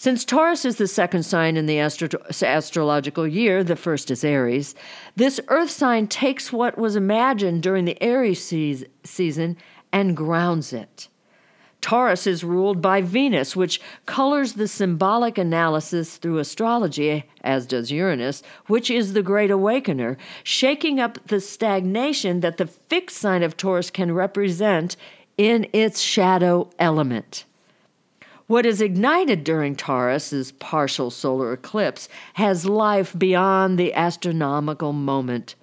Since 0.00 0.24
Taurus 0.24 0.64
is 0.64 0.76
the 0.76 0.88
second 0.88 1.24
sign 1.24 1.58
in 1.58 1.66
the 1.66 1.78
astro- 1.78 2.24
astrological 2.40 3.26
year, 3.26 3.62
the 3.62 3.76
first 3.76 4.10
is 4.10 4.24
Aries, 4.24 4.74
this 5.14 5.38
earth 5.48 5.68
sign 5.68 6.06
takes 6.06 6.50
what 6.50 6.78
was 6.78 6.96
imagined 6.96 7.62
during 7.62 7.84
the 7.84 8.02
Aries 8.02 8.42
se- 8.42 8.86
season 9.04 9.58
and 9.92 10.16
grounds 10.16 10.72
it. 10.72 11.08
Taurus 11.82 12.26
is 12.26 12.42
ruled 12.42 12.80
by 12.80 13.02
Venus, 13.02 13.54
which 13.54 13.78
colors 14.06 14.54
the 14.54 14.68
symbolic 14.68 15.36
analysis 15.36 16.16
through 16.16 16.38
astrology, 16.38 17.24
as 17.42 17.66
does 17.66 17.92
Uranus, 17.92 18.42
which 18.68 18.90
is 18.90 19.12
the 19.12 19.22
great 19.22 19.50
awakener, 19.50 20.16
shaking 20.42 20.98
up 20.98 21.18
the 21.26 21.42
stagnation 21.42 22.40
that 22.40 22.56
the 22.56 22.66
fixed 22.66 23.18
sign 23.18 23.42
of 23.42 23.54
Taurus 23.54 23.90
can 23.90 24.12
represent 24.12 24.96
in 25.36 25.68
its 25.74 26.00
shadow 26.00 26.70
element. 26.78 27.44
What 28.50 28.66
is 28.66 28.80
ignited 28.80 29.44
during 29.44 29.76
Taurus's 29.76 30.50
partial 30.50 31.12
solar 31.12 31.52
eclipse 31.52 32.08
has 32.34 32.66
life 32.66 33.16
beyond 33.16 33.78
the 33.78 33.94
astronomical 33.94 34.92
moment 34.92 35.54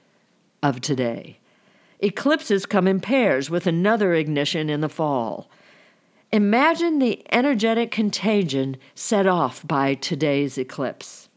of 0.63 0.79
today. 0.79 1.38
Eclipses 2.00 2.65
come 2.65 2.88
in 2.88 3.01
pairs 3.01 3.50
with 3.50 3.67
another 3.67 4.13
ignition 4.13 4.70
in 4.70 4.79
the 4.79 4.88
fall. 4.88 5.50
Imagine 6.32 7.00
the 7.00 7.22
energetic 7.29 7.91
contagion 7.91 8.77
set 8.96 9.27
off 9.27 9.67
by 9.67 9.96
today's 9.96 10.58
eclipse. 10.58 11.27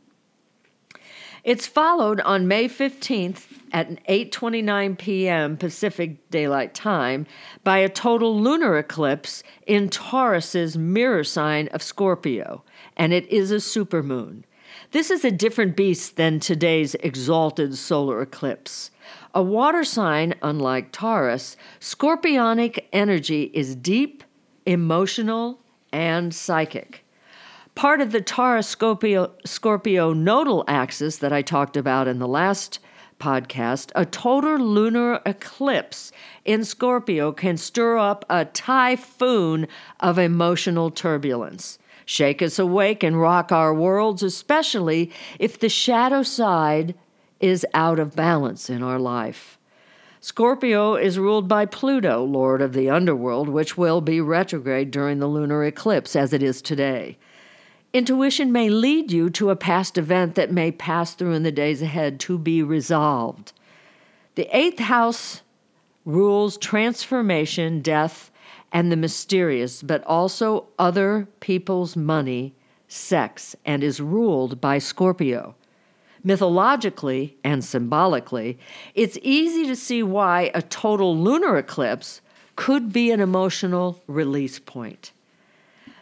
It's 1.42 1.66
followed 1.66 2.20
on 2.20 2.46
May 2.46 2.68
15th 2.68 3.59
at 3.72 4.04
8:29 4.06 4.98
p.m. 4.98 5.56
Pacific 5.56 6.30
Daylight 6.30 6.74
Time 6.74 7.26
by 7.64 7.78
a 7.78 7.88
total 7.88 8.40
lunar 8.40 8.78
eclipse 8.78 9.42
in 9.66 9.88
Taurus's 9.88 10.76
mirror 10.76 11.24
sign 11.24 11.68
of 11.68 11.82
Scorpio, 11.82 12.62
and 12.96 13.12
it 13.12 13.26
is 13.28 13.50
a 13.50 13.56
supermoon. 13.56 14.44
This 14.92 15.10
is 15.10 15.24
a 15.24 15.30
different 15.30 15.76
beast 15.76 16.16
than 16.16 16.40
today's 16.40 16.94
exalted 16.96 17.76
solar 17.76 18.22
eclipse. 18.22 18.90
A 19.34 19.42
water 19.42 19.84
sign, 19.84 20.34
unlike 20.42 20.90
Taurus, 20.90 21.56
scorpionic 21.80 22.84
energy 22.92 23.50
is 23.54 23.76
deep, 23.76 24.24
emotional, 24.66 25.60
and 25.92 26.34
psychic. 26.34 27.04
Part 27.76 28.00
of 28.00 28.10
the 28.12 28.20
Taurus 28.20 28.66
Scorpio, 28.66 29.32
Scorpio 29.44 30.12
nodal 30.12 30.64
axis 30.66 31.18
that 31.18 31.32
I 31.32 31.42
talked 31.42 31.76
about 31.76 32.08
in 32.08 32.18
the 32.18 32.28
last 32.28 32.80
podcast, 33.20 33.92
a 33.94 34.04
total 34.04 34.58
lunar 34.58 35.20
eclipse 35.24 36.10
in 36.44 36.64
Scorpio 36.64 37.30
can 37.30 37.56
stir 37.56 37.98
up 37.98 38.24
a 38.28 38.46
typhoon 38.46 39.68
of 40.00 40.18
emotional 40.18 40.90
turbulence. 40.90 41.78
Shake 42.04 42.42
us 42.42 42.58
awake 42.58 43.04
and 43.04 43.20
rock 43.20 43.52
our 43.52 43.72
worlds, 43.72 44.24
especially 44.24 45.12
if 45.38 45.60
the 45.60 45.68
shadow 45.68 46.24
side 46.24 46.96
is 47.38 47.64
out 47.72 48.00
of 48.00 48.16
balance 48.16 48.68
in 48.68 48.82
our 48.82 48.98
life. 48.98 49.58
Scorpio 50.22 50.96
is 50.96 51.18
ruled 51.18 51.48
by 51.48 51.64
Pluto, 51.64 52.24
lord 52.24 52.60
of 52.60 52.72
the 52.72 52.90
underworld, 52.90 53.48
which 53.48 53.78
will 53.78 54.00
be 54.00 54.20
retrograde 54.20 54.90
during 54.90 55.18
the 55.18 55.26
lunar 55.26 55.64
eclipse 55.64 56.16
as 56.16 56.32
it 56.32 56.42
is 56.42 56.60
today. 56.60 57.16
Intuition 57.92 58.52
may 58.52 58.70
lead 58.70 59.10
you 59.10 59.30
to 59.30 59.50
a 59.50 59.56
past 59.56 59.98
event 59.98 60.36
that 60.36 60.52
may 60.52 60.70
pass 60.70 61.14
through 61.14 61.32
in 61.32 61.42
the 61.42 61.50
days 61.50 61.82
ahead 61.82 62.20
to 62.20 62.38
be 62.38 62.62
resolved. 62.62 63.52
The 64.36 64.48
eighth 64.56 64.78
house 64.78 65.42
rules 66.04 66.56
transformation, 66.56 67.82
death, 67.82 68.30
and 68.70 68.92
the 68.92 68.96
mysterious, 68.96 69.82
but 69.82 70.04
also 70.04 70.68
other 70.78 71.26
people's 71.40 71.96
money, 71.96 72.54
sex, 72.86 73.56
and 73.64 73.82
is 73.82 74.00
ruled 74.00 74.60
by 74.60 74.78
Scorpio. 74.78 75.56
Mythologically 76.22 77.36
and 77.42 77.64
symbolically, 77.64 78.56
it's 78.94 79.18
easy 79.20 79.66
to 79.66 79.74
see 79.74 80.04
why 80.04 80.52
a 80.54 80.62
total 80.62 81.18
lunar 81.18 81.56
eclipse 81.56 82.20
could 82.54 82.92
be 82.92 83.10
an 83.10 83.20
emotional 83.20 84.00
release 84.06 84.60
point. 84.60 85.12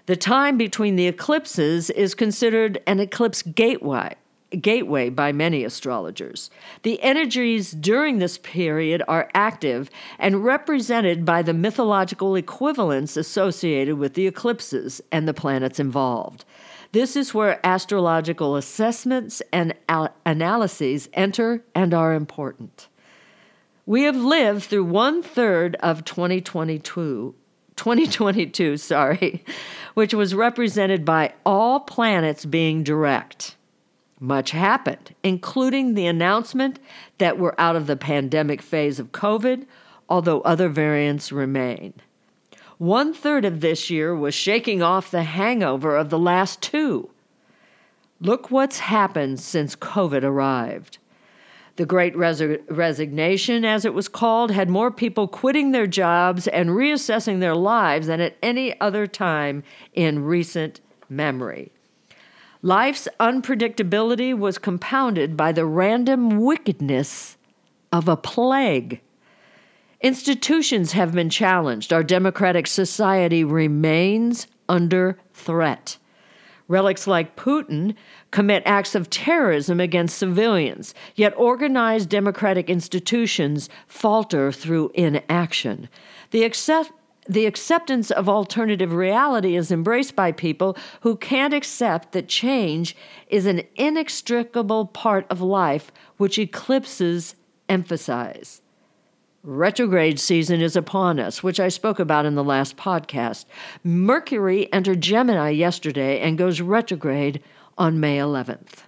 The 0.09 0.17
time 0.17 0.57
between 0.57 0.97
the 0.97 1.07
eclipses 1.07 1.91
is 1.91 2.15
considered 2.15 2.81
an 2.87 2.99
eclipse 2.99 3.43
gateway, 3.43 4.15
gateway 4.59 5.11
by 5.11 5.33
many 5.33 5.65
astrologers. 5.65 6.49
The 6.83 6.99
energies 7.03 7.73
during 7.73 8.19
this 8.19 8.39
period 8.39 9.03
are 9.07 9.29
active 9.35 9.91
and 10.19 10.43
represented 10.43 11.27
by 11.27 11.43
the 11.43 11.53
mythological 11.53 12.37
equivalents 12.37 13.19
associated 13.19 13.99
with 13.99 14.15
the 14.15 14.27
eclipses 14.27 15.03
and 15.13 15.29
the 15.29 15.35
planets 15.35 15.79
involved. 15.79 16.47
This 16.93 17.15
is 17.15 17.35
where 17.35 17.61
astrological 17.63 18.57
assessments 18.57 19.43
and 19.53 19.75
al- 19.91 20.15
analyses 20.25 21.11
enter 21.13 21.63
and 21.75 21.93
are 21.93 22.15
important. 22.15 22.89
We 23.85 24.05
have 24.05 24.17
lived 24.17 24.63
through 24.63 24.85
one 24.85 25.23
third 25.23 25.77
of 25.81 26.07
2022 26.07 27.35
2022, 27.79 28.77
sorry, 28.77 29.45
which 29.99 30.15
was 30.15 30.33
represented 30.33 31.05
by 31.05 31.35
all 31.45 31.81
planets 31.81 32.45
being 32.45 32.85
direct. 32.85 33.57
Much 34.21 34.53
happened, 34.53 35.13
including 35.25 35.95
the 35.95 36.07
announcement 36.07 36.79
that 37.19 37.37
we're 37.37 37.57
out 37.59 37.75
of 37.75 37.89
the 37.89 37.97
pandemic 37.97 38.63
phase 38.63 39.01
of 39.01 39.11
COVID, 39.11 39.67
although 40.09 40.41
other 40.43 40.69
variants 40.69 41.33
remain. 41.33 41.93
One 42.79 43.13
third 43.13 43.45
of 43.45 43.61
this 43.61 43.91
year 43.91 44.15
was 44.15 44.37
shaking 44.37 44.83
off 44.83 45.11
the 45.11 45.25
hangover 45.25 45.97
of 45.97 46.11
the 46.11 46.19
last 46.19 46.63
two. 46.63 47.11
Look 48.21 48.53
what's 48.53 48.79
happened 48.79 49.41
since 49.41 49.75
COVID 49.75 50.23
arrived. 50.23 50.99
The 51.79 51.87
Great 51.87 52.17
Resignation, 52.17 53.65
as 53.65 53.85
it 53.85 53.95
was 53.95 54.09
called, 54.09 54.51
had 54.51 54.69
more 54.69 54.91
people 54.91 55.29
quitting 55.29 55.71
their 55.71 55.87
jobs 55.87 56.49
and 56.49 56.71
reassessing 56.71 57.39
their 57.39 57.55
lives 57.55 58.09
than 58.09 58.21
at 58.21 58.37
any 58.43 58.79
other 58.81 59.07
time 59.07 59.63
in 59.95 60.25
recent 60.25 60.81
memory. 61.09 61.71
Life's 62.63 63.07
unpredictability 63.21 64.37
was 64.37 64.59
compounded 64.59 65.37
by 65.37 65.53
the 65.53 65.65
random 65.65 66.41
wickedness 66.41 67.37
of 67.93 68.09
a 68.09 68.17
plague. 68.17 69.01
Institutions 70.01 70.91
have 70.93 71.13
been 71.13 71.31
challenged. 71.31 71.93
Our 71.93 72.03
democratic 72.03 72.67
society 72.67 73.45
remains 73.45 74.49
under 74.69 75.17
threat. 75.33 75.97
Relics 76.69 77.07
like 77.07 77.37
Putin 77.37 77.95
commit 78.31 78.63
acts 78.67 78.95
of 78.95 79.09
terrorism 79.11 79.81
against 79.81 80.19
civilians, 80.19 80.95
yet 81.17 81.33
organized 81.37 82.11
democratic 82.11 82.69
institutions 82.69 83.69
falter 83.87 84.53
through 84.53 84.91
inaction. 84.95 85.89
The 86.31 86.45
accept 86.45 86.93
the 87.29 87.45
acceptance 87.45 88.11
of 88.11 88.27
alternative 88.27 88.95
reality 88.95 89.55
is 89.55 89.71
embraced 89.71 90.17
by 90.17 90.33
people 90.33 90.79
who 91.03 91.15
can't 91.17 91.53
accept 91.53 92.13
that 92.13 92.27
change 92.27 92.97
is 93.29 93.45
an 93.45 93.63
inextricable 93.77 94.87
part 94.87 95.27
of 95.29 95.43
life 95.43 95.93
which 96.17 96.39
eclipses 96.39 97.35
emphasize. 97.69 98.63
Retrograde 99.45 100.19
season 100.19 100.61
is 100.61 100.75
upon 100.75 101.21
us, 101.21 101.45
which 101.45 101.61
I 101.61 101.69
spoke 101.69 102.01
about 102.01 102.27
in 102.27 102.35
the 102.35 102.43
last 102.43 102.77
podcast. 102.77 103.45
Mercury 103.85 104.71
entered 104.73 105.01
Gemini 105.01 105.51
yesterday 105.51 106.21
and 106.21 106.37
goes 106.37 106.61
retrograde 106.61 107.41
on 107.79 108.01
May 108.01 108.19
11th. 108.19 108.83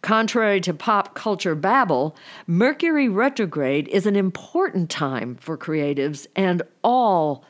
Contrary 0.00 0.60
to 0.62 0.72
pop 0.72 1.14
culture 1.14 1.54
babble, 1.54 2.16
Mercury 2.46 3.10
retrograde 3.10 3.88
is 3.88 4.06
an 4.06 4.16
important 4.16 4.88
time 4.88 5.36
for 5.36 5.58
creatives 5.58 6.26
and 6.34 6.62
all 6.82 7.44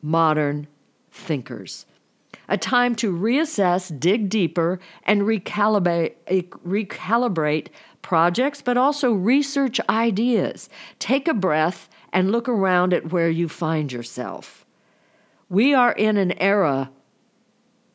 modern 0.00 0.66
thinkers. 1.10 1.84
A 2.48 2.56
time 2.56 2.94
to 2.96 3.12
reassess, 3.12 3.98
dig 3.98 4.30
deeper, 4.30 4.78
and 5.02 5.22
recalibrate, 5.22 6.14
recalibrate 6.64 7.68
projects, 8.06 8.62
but 8.62 8.76
also 8.76 9.12
research 9.12 9.80
ideas. 9.90 10.68
Take 11.00 11.26
a 11.26 11.34
breath 11.34 11.88
and 12.12 12.30
look 12.30 12.48
around 12.48 12.94
at 12.94 13.10
where 13.10 13.28
you 13.28 13.48
find 13.48 13.90
yourself. 13.90 14.64
We 15.48 15.74
are 15.74 15.90
in 15.90 16.16
an 16.16 16.40
era 16.40 16.88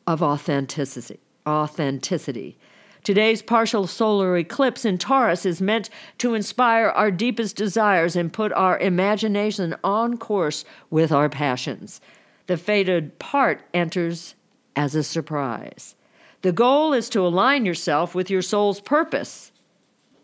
of 0.06 0.22
authenticity. 0.22 1.18
Authenticity. 1.48 2.58
Today's 3.02 3.40
partial 3.40 3.86
solar 3.86 4.36
eclipse 4.36 4.84
in 4.84 4.98
Taurus 4.98 5.46
is 5.46 5.62
meant 5.62 5.88
to 6.18 6.34
inspire 6.34 6.88
our 6.88 7.10
deepest 7.10 7.56
desires 7.56 8.14
and 8.14 8.30
put 8.30 8.52
our 8.52 8.78
imagination 8.80 9.74
on 9.82 10.18
course 10.18 10.66
with 10.90 11.10
our 11.10 11.30
passions. 11.30 12.02
The 12.48 12.58
fated 12.58 13.18
part 13.18 13.62
enters 13.72 14.34
as 14.76 14.94
a 14.94 15.02
surprise. 15.02 15.94
The 16.42 16.52
goal 16.52 16.92
is 16.92 17.08
to 17.10 17.26
align 17.26 17.64
yourself 17.64 18.14
with 18.14 18.28
your 18.28 18.42
soul's 18.42 18.80
purpose. 18.80 19.51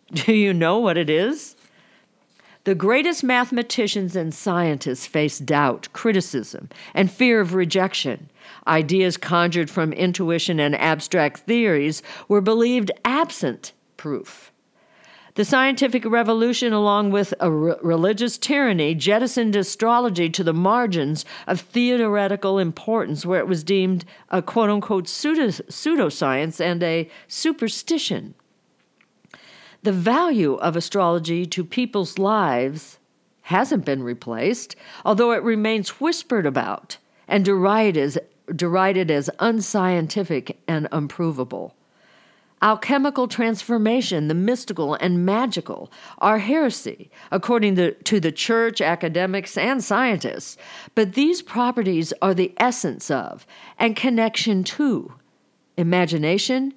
Do 0.12 0.32
you 0.32 0.54
know 0.54 0.78
what 0.78 0.96
it 0.96 1.10
is? 1.10 1.54
The 2.64 2.74
greatest 2.74 3.22
mathematicians 3.22 4.16
and 4.16 4.34
scientists 4.34 5.06
faced 5.06 5.44
doubt, 5.44 5.88
criticism, 5.92 6.68
and 6.94 7.10
fear 7.10 7.40
of 7.40 7.54
rejection. 7.54 8.30
Ideas 8.66 9.16
conjured 9.16 9.70
from 9.70 9.92
intuition 9.92 10.60
and 10.60 10.74
abstract 10.76 11.40
theories 11.40 12.02
were 12.26 12.40
believed 12.40 12.90
absent 13.04 13.72
proof. 13.96 14.50
The 15.34 15.44
scientific 15.44 16.04
revolution, 16.04 16.72
along 16.72 17.10
with 17.10 17.32
a 17.38 17.50
re- 17.50 17.76
religious 17.82 18.38
tyranny, 18.38 18.94
jettisoned 18.94 19.54
astrology 19.54 20.28
to 20.30 20.42
the 20.42 20.52
margins 20.52 21.24
of 21.46 21.60
theoretical 21.60 22.58
importance, 22.58 23.24
where 23.24 23.40
it 23.40 23.46
was 23.46 23.62
deemed 23.62 24.04
a 24.30 24.42
quote 24.42 24.68
unquote 24.68 25.04
pseudoscience 25.04 26.60
and 26.60 26.82
a 26.82 27.08
superstition. 27.28 28.34
The 29.82 29.92
value 29.92 30.54
of 30.54 30.74
astrology 30.74 31.46
to 31.46 31.64
people's 31.64 32.18
lives 32.18 32.98
hasn't 33.42 33.84
been 33.84 34.02
replaced, 34.02 34.74
although 35.04 35.30
it 35.32 35.42
remains 35.42 36.00
whispered 36.00 36.46
about 36.46 36.98
and 37.28 37.44
derided 37.44 37.96
as, 37.96 38.18
derided 38.54 39.10
as 39.10 39.30
unscientific 39.38 40.58
and 40.66 40.88
unprovable. 40.90 41.74
Alchemical 42.60 43.28
transformation, 43.28 44.26
the 44.26 44.34
mystical 44.34 44.94
and 44.94 45.24
magical, 45.24 45.92
are 46.18 46.38
heresy, 46.38 47.08
according 47.30 47.76
to, 47.76 47.92
to 47.92 48.18
the 48.18 48.32
church, 48.32 48.80
academics, 48.80 49.56
and 49.56 49.82
scientists. 49.82 50.56
But 50.96 51.14
these 51.14 51.40
properties 51.40 52.12
are 52.20 52.34
the 52.34 52.52
essence 52.56 53.12
of 53.12 53.46
and 53.78 53.94
connection 53.94 54.64
to 54.64 55.14
imagination, 55.76 56.74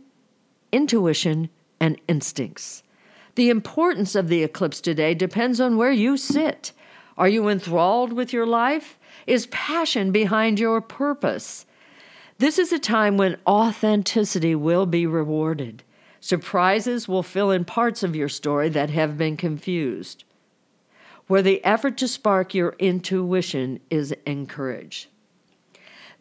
intuition, 0.72 1.50
and 1.80 2.00
instincts. 2.08 2.84
The 3.36 3.50
importance 3.50 4.16
of 4.16 4.28
the 4.28 4.44
eclipse 4.44 4.82
today 4.82 5.14
depends 5.14 5.62
on 5.62 5.78
where 5.78 5.92
you 5.92 6.18
sit. 6.18 6.72
Are 7.18 7.30
you 7.30 7.48
enthralled 7.48 8.14
with 8.14 8.34
your 8.34 8.46
life? 8.46 9.00
Is 9.28 9.48
passion 9.48 10.12
behind 10.12 10.60
your 10.60 10.82
purpose? 10.82 11.66
This 12.40 12.58
is 12.58 12.74
a 12.74 12.80
time 12.80 13.18
when 13.18 13.38
authenticity 13.46 14.56
will 14.56 14.86
be 14.86 15.06
rewarded. 15.06 15.84
Surprises 16.20 17.08
will 17.08 17.24
fill 17.24 17.52
in 17.52 17.66
parts 17.66 18.04
of 18.04 18.16
your 18.16 18.30
story 18.30 18.70
that 18.70 18.90
have 18.90 19.18
been 19.18 19.38
confused, 19.38 20.24
where 21.28 21.42
the 21.42 21.64
effort 21.64 21.98
to 21.98 22.08
spark 22.08 22.54
your 22.54 22.76
intuition 22.80 23.80
is 23.90 24.14
encouraged. 24.26 25.08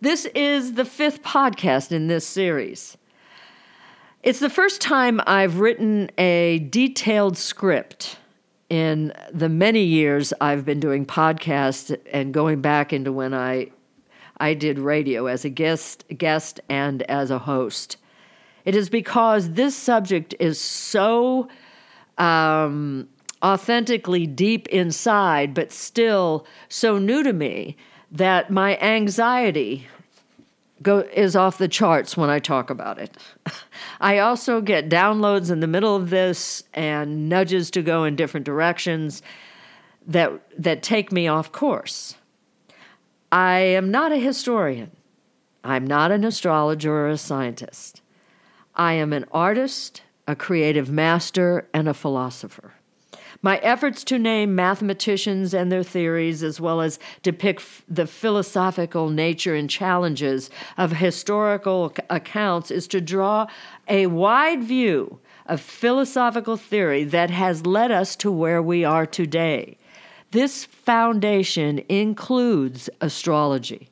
This 0.00 0.26
is 0.34 0.74
the 0.74 0.84
fifth 0.84 1.22
podcast 1.22 1.92
in 1.92 2.06
this 2.06 2.26
series. 2.26 2.96
It's 4.22 4.40
the 4.40 4.50
first 4.50 4.82
time 4.82 5.18
I've 5.26 5.60
written 5.60 6.10
a 6.18 6.58
detailed 6.70 7.38
script 7.38 8.18
in 8.68 9.14
the 9.32 9.48
many 9.48 9.82
years 9.82 10.34
I've 10.42 10.66
been 10.66 10.78
doing 10.78 11.06
podcasts 11.06 11.96
and 12.12 12.34
going 12.34 12.60
back 12.60 12.92
into 12.92 13.12
when 13.12 13.32
I 13.32 13.70
I 14.36 14.52
did 14.52 14.78
radio 14.78 15.24
as 15.24 15.46
a 15.46 15.48
guest 15.48 16.04
guest 16.18 16.60
and 16.68 17.00
as 17.04 17.30
a 17.30 17.38
host. 17.38 17.96
It 18.66 18.74
is 18.74 18.90
because 18.90 19.52
this 19.52 19.74
subject 19.74 20.34
is 20.38 20.60
so 20.60 21.48
um, 22.18 23.08
authentically 23.42 24.26
deep 24.26 24.68
inside, 24.68 25.54
but 25.54 25.72
still 25.72 26.46
so 26.68 26.98
new 26.98 27.22
to 27.22 27.32
me 27.32 27.74
that 28.10 28.50
my 28.50 28.76
anxiety 28.80 29.86
go 30.82 30.98
is 30.98 31.36
off 31.36 31.58
the 31.58 31.68
charts 31.68 32.16
when 32.16 32.30
I 32.30 32.38
talk 32.38 32.70
about 32.70 32.98
it. 32.98 33.16
I 34.00 34.18
also 34.18 34.60
get 34.60 34.88
downloads 34.88 35.50
in 35.50 35.60
the 35.60 35.66
middle 35.66 35.96
of 35.96 36.10
this 36.10 36.62
and 36.74 37.28
nudges 37.28 37.70
to 37.72 37.82
go 37.82 38.04
in 38.04 38.16
different 38.16 38.46
directions 38.46 39.22
that 40.06 40.32
that 40.58 40.82
take 40.82 41.12
me 41.12 41.28
off 41.28 41.52
course. 41.52 42.16
I 43.32 43.58
am 43.58 43.90
not 43.90 44.12
a 44.12 44.16
historian. 44.16 44.90
I'm 45.62 45.86
not 45.86 46.10
an 46.10 46.24
astrologer 46.24 46.92
or 46.92 47.08
a 47.08 47.18
scientist. 47.18 48.00
I 48.74 48.94
am 48.94 49.12
an 49.12 49.26
artist, 49.30 50.02
a 50.26 50.34
creative 50.34 50.90
master, 50.90 51.68
and 51.74 51.88
a 51.88 51.94
philosopher. 51.94 52.72
My 53.42 53.56
efforts 53.58 54.04
to 54.04 54.18
name 54.18 54.54
mathematicians 54.54 55.54
and 55.54 55.72
their 55.72 55.82
theories, 55.82 56.42
as 56.42 56.60
well 56.60 56.82
as 56.82 56.98
depict 57.22 57.62
the 57.88 58.06
philosophical 58.06 59.08
nature 59.08 59.54
and 59.54 59.70
challenges 59.70 60.50
of 60.76 60.92
historical 60.92 61.94
accounts, 62.10 62.70
is 62.70 62.86
to 62.88 63.00
draw 63.00 63.46
a 63.88 64.08
wide 64.08 64.62
view 64.62 65.20
of 65.46 65.58
philosophical 65.62 66.58
theory 66.58 67.02
that 67.02 67.30
has 67.30 67.64
led 67.64 67.90
us 67.90 68.14
to 68.16 68.30
where 68.30 68.60
we 68.60 68.84
are 68.84 69.06
today. 69.06 69.78
This 70.32 70.66
foundation 70.66 71.78
includes 71.88 72.90
astrology. 73.00 73.88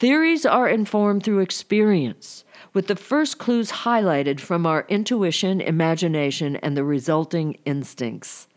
Theories 0.00 0.44
are 0.44 0.68
informed 0.68 1.22
through 1.22 1.40
experience, 1.40 2.44
with 2.74 2.88
the 2.88 2.96
first 2.96 3.38
clues 3.38 3.70
highlighted 3.70 4.40
from 4.40 4.66
our 4.66 4.84
intuition, 4.88 5.60
imagination, 5.60 6.56
and 6.56 6.76
the 6.76 6.84
resulting 6.84 7.56
instincts. 7.64 8.47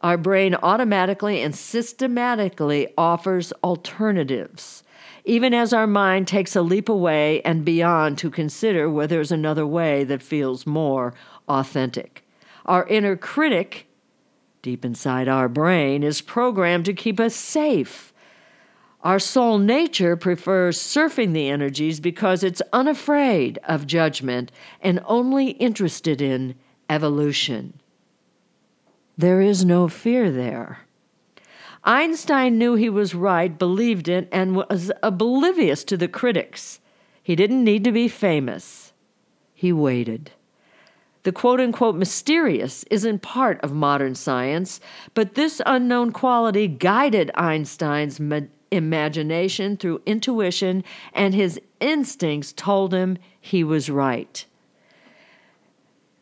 Our 0.00 0.16
brain 0.16 0.54
automatically 0.54 1.42
and 1.42 1.54
systematically 1.54 2.92
offers 2.96 3.52
alternatives, 3.64 4.84
even 5.24 5.52
as 5.52 5.72
our 5.72 5.88
mind 5.88 6.28
takes 6.28 6.54
a 6.54 6.62
leap 6.62 6.88
away 6.88 7.42
and 7.42 7.64
beyond 7.64 8.16
to 8.18 8.30
consider 8.30 8.88
whether 8.88 9.16
there's 9.16 9.32
another 9.32 9.66
way 9.66 10.04
that 10.04 10.22
feels 10.22 10.66
more 10.66 11.14
authentic. 11.48 12.24
Our 12.64 12.86
inner 12.86 13.16
critic, 13.16 13.88
deep 14.62 14.84
inside 14.84 15.26
our 15.26 15.48
brain, 15.48 16.04
is 16.04 16.20
programmed 16.20 16.84
to 16.84 16.92
keep 16.92 17.18
us 17.18 17.34
safe. 17.34 18.12
Our 19.02 19.18
soul 19.18 19.58
nature 19.58 20.16
prefers 20.16 20.78
surfing 20.78 21.32
the 21.32 21.48
energies 21.48 21.98
because 21.98 22.44
it's 22.44 22.62
unafraid 22.72 23.58
of 23.64 23.86
judgment 23.86 24.52
and 24.80 25.00
only 25.06 25.50
interested 25.50 26.20
in 26.20 26.54
evolution. 26.88 27.77
There 29.18 29.40
is 29.40 29.64
no 29.64 29.88
fear 29.88 30.30
there. 30.30 30.78
Einstein 31.82 32.56
knew 32.56 32.76
he 32.76 32.88
was 32.88 33.16
right, 33.16 33.58
believed 33.58 34.06
it, 34.08 34.28
and 34.30 34.54
was 34.54 34.92
oblivious 35.02 35.82
to 35.84 35.96
the 35.96 36.06
critics. 36.06 36.78
He 37.20 37.34
didn't 37.34 37.64
need 37.64 37.82
to 37.82 37.90
be 37.90 38.06
famous. 38.06 38.92
He 39.54 39.72
waited. 39.72 40.30
The 41.24 41.32
quote 41.32 41.58
unquote 41.58 41.96
mysterious 41.96 42.84
isn't 42.92 43.22
part 43.22 43.60
of 43.62 43.72
modern 43.72 44.14
science, 44.14 44.80
but 45.14 45.34
this 45.34 45.60
unknown 45.66 46.12
quality 46.12 46.68
guided 46.68 47.32
Einstein's 47.34 48.20
ma- 48.20 48.40
imagination 48.70 49.76
through 49.76 50.00
intuition, 50.06 50.84
and 51.12 51.34
his 51.34 51.60
instincts 51.80 52.52
told 52.52 52.94
him 52.94 53.18
he 53.40 53.64
was 53.64 53.90
right. 53.90 54.44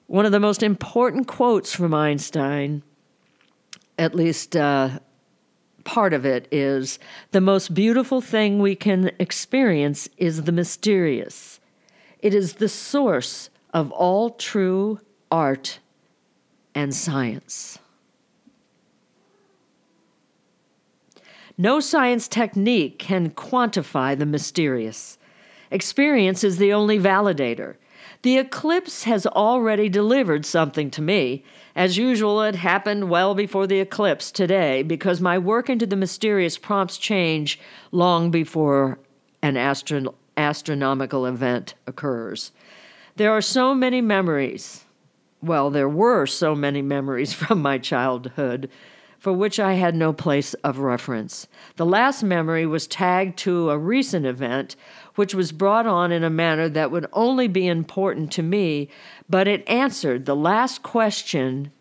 One 0.06 0.24
of 0.24 0.32
the 0.32 0.40
most 0.40 0.62
important 0.62 1.26
quotes 1.26 1.74
from 1.74 1.92
Einstein, 1.92 2.82
at 3.98 4.14
least 4.14 4.56
uh, 4.56 4.98
part 5.84 6.12
of 6.12 6.26
it, 6.26 6.48
is 6.50 6.98
The 7.30 7.40
most 7.40 7.74
beautiful 7.74 8.20
thing 8.20 8.58
we 8.58 8.74
can 8.74 9.10
experience 9.18 10.08
is 10.16 10.42
the 10.42 10.52
mysterious. 10.52 11.60
It 12.20 12.34
is 12.34 12.54
the 12.54 12.68
source 12.68 13.50
of 13.72 13.92
all 13.92 14.30
true 14.30 15.00
art 15.30 15.78
and 16.74 16.94
science. 16.94 17.78
No 21.58 21.80
science 21.80 22.28
technique 22.28 22.98
can 22.98 23.30
quantify 23.30 24.18
the 24.18 24.26
mysterious. 24.26 25.16
Experience 25.70 26.44
is 26.44 26.58
the 26.58 26.72
only 26.72 26.98
validator. 26.98 27.76
The 28.22 28.38
eclipse 28.38 29.04
has 29.04 29.26
already 29.26 29.88
delivered 29.88 30.44
something 30.44 30.90
to 30.92 31.02
me. 31.02 31.44
As 31.76 31.98
usual, 31.98 32.40
it 32.40 32.54
happened 32.54 33.10
well 33.10 33.34
before 33.34 33.66
the 33.66 33.80
eclipse 33.80 34.32
today 34.32 34.82
because 34.82 35.20
my 35.20 35.36
work 35.36 35.68
into 35.68 35.84
the 35.84 35.94
mysterious 35.94 36.56
prompts 36.56 36.96
change 36.96 37.60
long 37.92 38.30
before 38.30 38.98
an 39.42 39.58
astro- 39.58 40.14
astronomical 40.38 41.26
event 41.26 41.74
occurs. 41.86 42.50
There 43.16 43.30
are 43.30 43.42
so 43.42 43.74
many 43.74 44.00
memories. 44.00 44.86
Well, 45.42 45.68
there 45.68 45.88
were 45.88 46.24
so 46.24 46.54
many 46.54 46.80
memories 46.80 47.32
from 47.34 47.60
my 47.60 47.76
childhood 47.76 48.70
for 49.18 49.32
which 49.32 49.58
I 49.58 49.74
had 49.74 49.94
no 49.94 50.12
place 50.12 50.54
of 50.54 50.78
reference. 50.78 51.46
The 51.76 51.86
last 51.86 52.22
memory 52.22 52.66
was 52.66 52.86
tagged 52.86 53.38
to 53.40 53.70
a 53.70 53.78
recent 53.78 54.24
event 54.24 54.76
which 55.16 55.34
was 55.34 55.52
brought 55.52 55.86
on 55.86 56.12
in 56.12 56.22
a 56.22 56.30
manner 56.30 56.68
that 56.68 56.90
would 56.90 57.06
only 57.12 57.48
be 57.48 57.66
important 57.66 58.30
to 58.32 58.42
me, 58.42 58.88
but 59.28 59.48
it 59.48 59.68
answered 59.68 60.24
the 60.24 60.36
last 60.36 60.82
question 60.82 61.72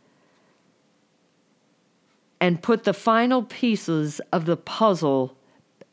and 2.39 2.61
put 2.61 2.83
the 2.83 2.93
final 2.93 3.43
pieces 3.43 4.19
of 4.31 4.45
the 4.45 4.57
puzzle 4.57 5.37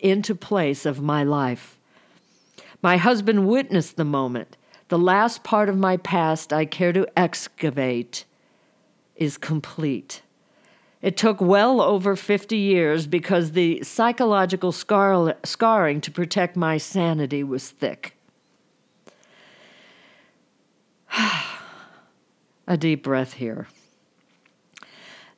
into 0.00 0.34
place 0.34 0.84
of 0.84 1.00
my 1.00 1.22
life. 1.22 1.78
My 2.82 2.96
husband 2.96 3.46
witnessed 3.46 3.96
the 3.96 4.04
moment. 4.04 4.56
The 4.88 4.98
last 4.98 5.44
part 5.44 5.68
of 5.68 5.76
my 5.76 5.96
past 5.96 6.52
I 6.52 6.64
care 6.64 6.92
to 6.92 7.06
excavate 7.16 8.24
is 9.16 9.38
complete. 9.38 10.22
It 11.02 11.16
took 11.16 11.40
well 11.40 11.80
over 11.80 12.14
50 12.14 12.56
years 12.56 13.08
because 13.08 13.52
the 13.52 13.82
psychological 13.82 14.70
scar- 14.70 15.36
scarring 15.44 16.00
to 16.02 16.12
protect 16.12 16.56
my 16.56 16.78
sanity 16.78 17.42
was 17.42 17.68
thick. 17.68 18.14
A 22.68 22.76
deep 22.76 23.02
breath 23.02 23.34
here. 23.34 23.66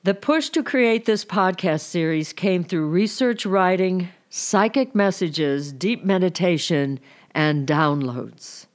The 0.03 0.13
push 0.13 0.51
to 0.51 0.63
create 0.63 1.07
this 1.07 1.25
podcast 1.25 1.81
series 1.81 2.35
came 2.35 2.63
through 2.63 2.89
research 2.89 3.47
writing, 3.47 4.11
psychic 4.29 4.95
messages, 4.95 5.73
deep 5.73 6.05
meditation, 6.05 7.01
and 7.35 7.67
downloads. 7.67 8.67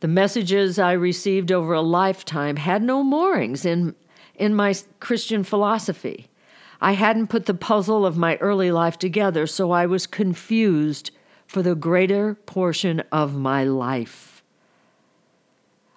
The 0.00 0.08
messages 0.08 0.78
I 0.78 0.92
received 0.92 1.50
over 1.50 1.72
a 1.72 1.80
lifetime 1.80 2.56
had 2.56 2.82
no 2.82 3.02
moorings 3.02 3.64
in 3.64 3.94
in 4.36 4.54
my 4.54 4.74
Christian 5.00 5.44
philosophy. 5.44 6.28
I 6.80 6.92
hadn't 6.92 7.28
put 7.28 7.46
the 7.46 7.54
puzzle 7.54 8.04
of 8.04 8.16
my 8.16 8.36
early 8.36 8.70
life 8.70 8.98
together, 8.98 9.46
so 9.46 9.70
I 9.70 9.86
was 9.86 10.06
confused 10.06 11.10
for 11.46 11.62
the 11.62 11.74
greater 11.74 12.34
portion 12.34 13.00
of 13.12 13.34
my 13.34 13.64
life. 13.64 14.42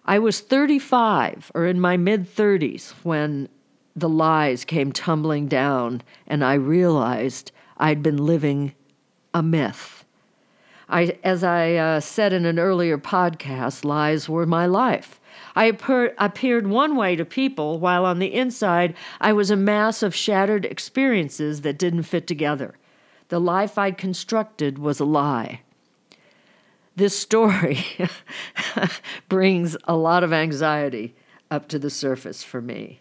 I 0.05 0.19
was 0.19 0.39
35 0.39 1.51
or 1.53 1.65
in 1.65 1.81
my 1.81 1.97
mid 1.97 2.33
30s 2.33 2.91
when 3.03 3.49
the 3.95 4.07
lies 4.07 4.63
came 4.63 4.91
tumbling 4.91 5.47
down 5.47 6.01
and 6.27 6.45
I 6.45 6.53
realized 6.53 7.51
I'd 7.77 8.01
been 8.01 8.17
living 8.17 8.73
a 9.33 9.43
myth. 9.43 10.05
I, 10.87 11.17
as 11.23 11.43
I 11.43 11.73
uh, 11.73 11.99
said 11.99 12.31
in 12.31 12.45
an 12.45 12.59
earlier 12.59 12.97
podcast, 12.97 13.83
lies 13.83 14.29
were 14.29 14.45
my 14.45 14.65
life. 14.65 15.19
I 15.57 15.65
appeared 16.19 16.67
one 16.67 16.95
way 16.95 17.15
to 17.15 17.25
people, 17.25 17.79
while 17.79 18.05
on 18.05 18.19
the 18.19 18.31
inside 18.31 18.93
I 19.19 19.33
was 19.33 19.49
a 19.49 19.55
mass 19.55 20.03
of 20.03 20.13
shattered 20.13 20.65
experiences 20.65 21.61
that 21.61 21.79
didn't 21.79 22.03
fit 22.03 22.27
together. 22.27 22.75
The 23.29 23.39
life 23.39 23.75
I'd 23.75 23.97
constructed 23.97 24.77
was 24.77 24.99
a 24.99 25.05
lie. 25.05 25.61
This 26.95 27.17
story 27.17 27.83
brings 29.29 29.75
a 29.85 29.95
lot 29.95 30.23
of 30.23 30.31
anxiety 30.31 31.15
up 31.49 31.67
to 31.69 31.79
the 31.79 31.89
surface 31.89 32.43
for 32.43 32.61
me. 32.61 32.99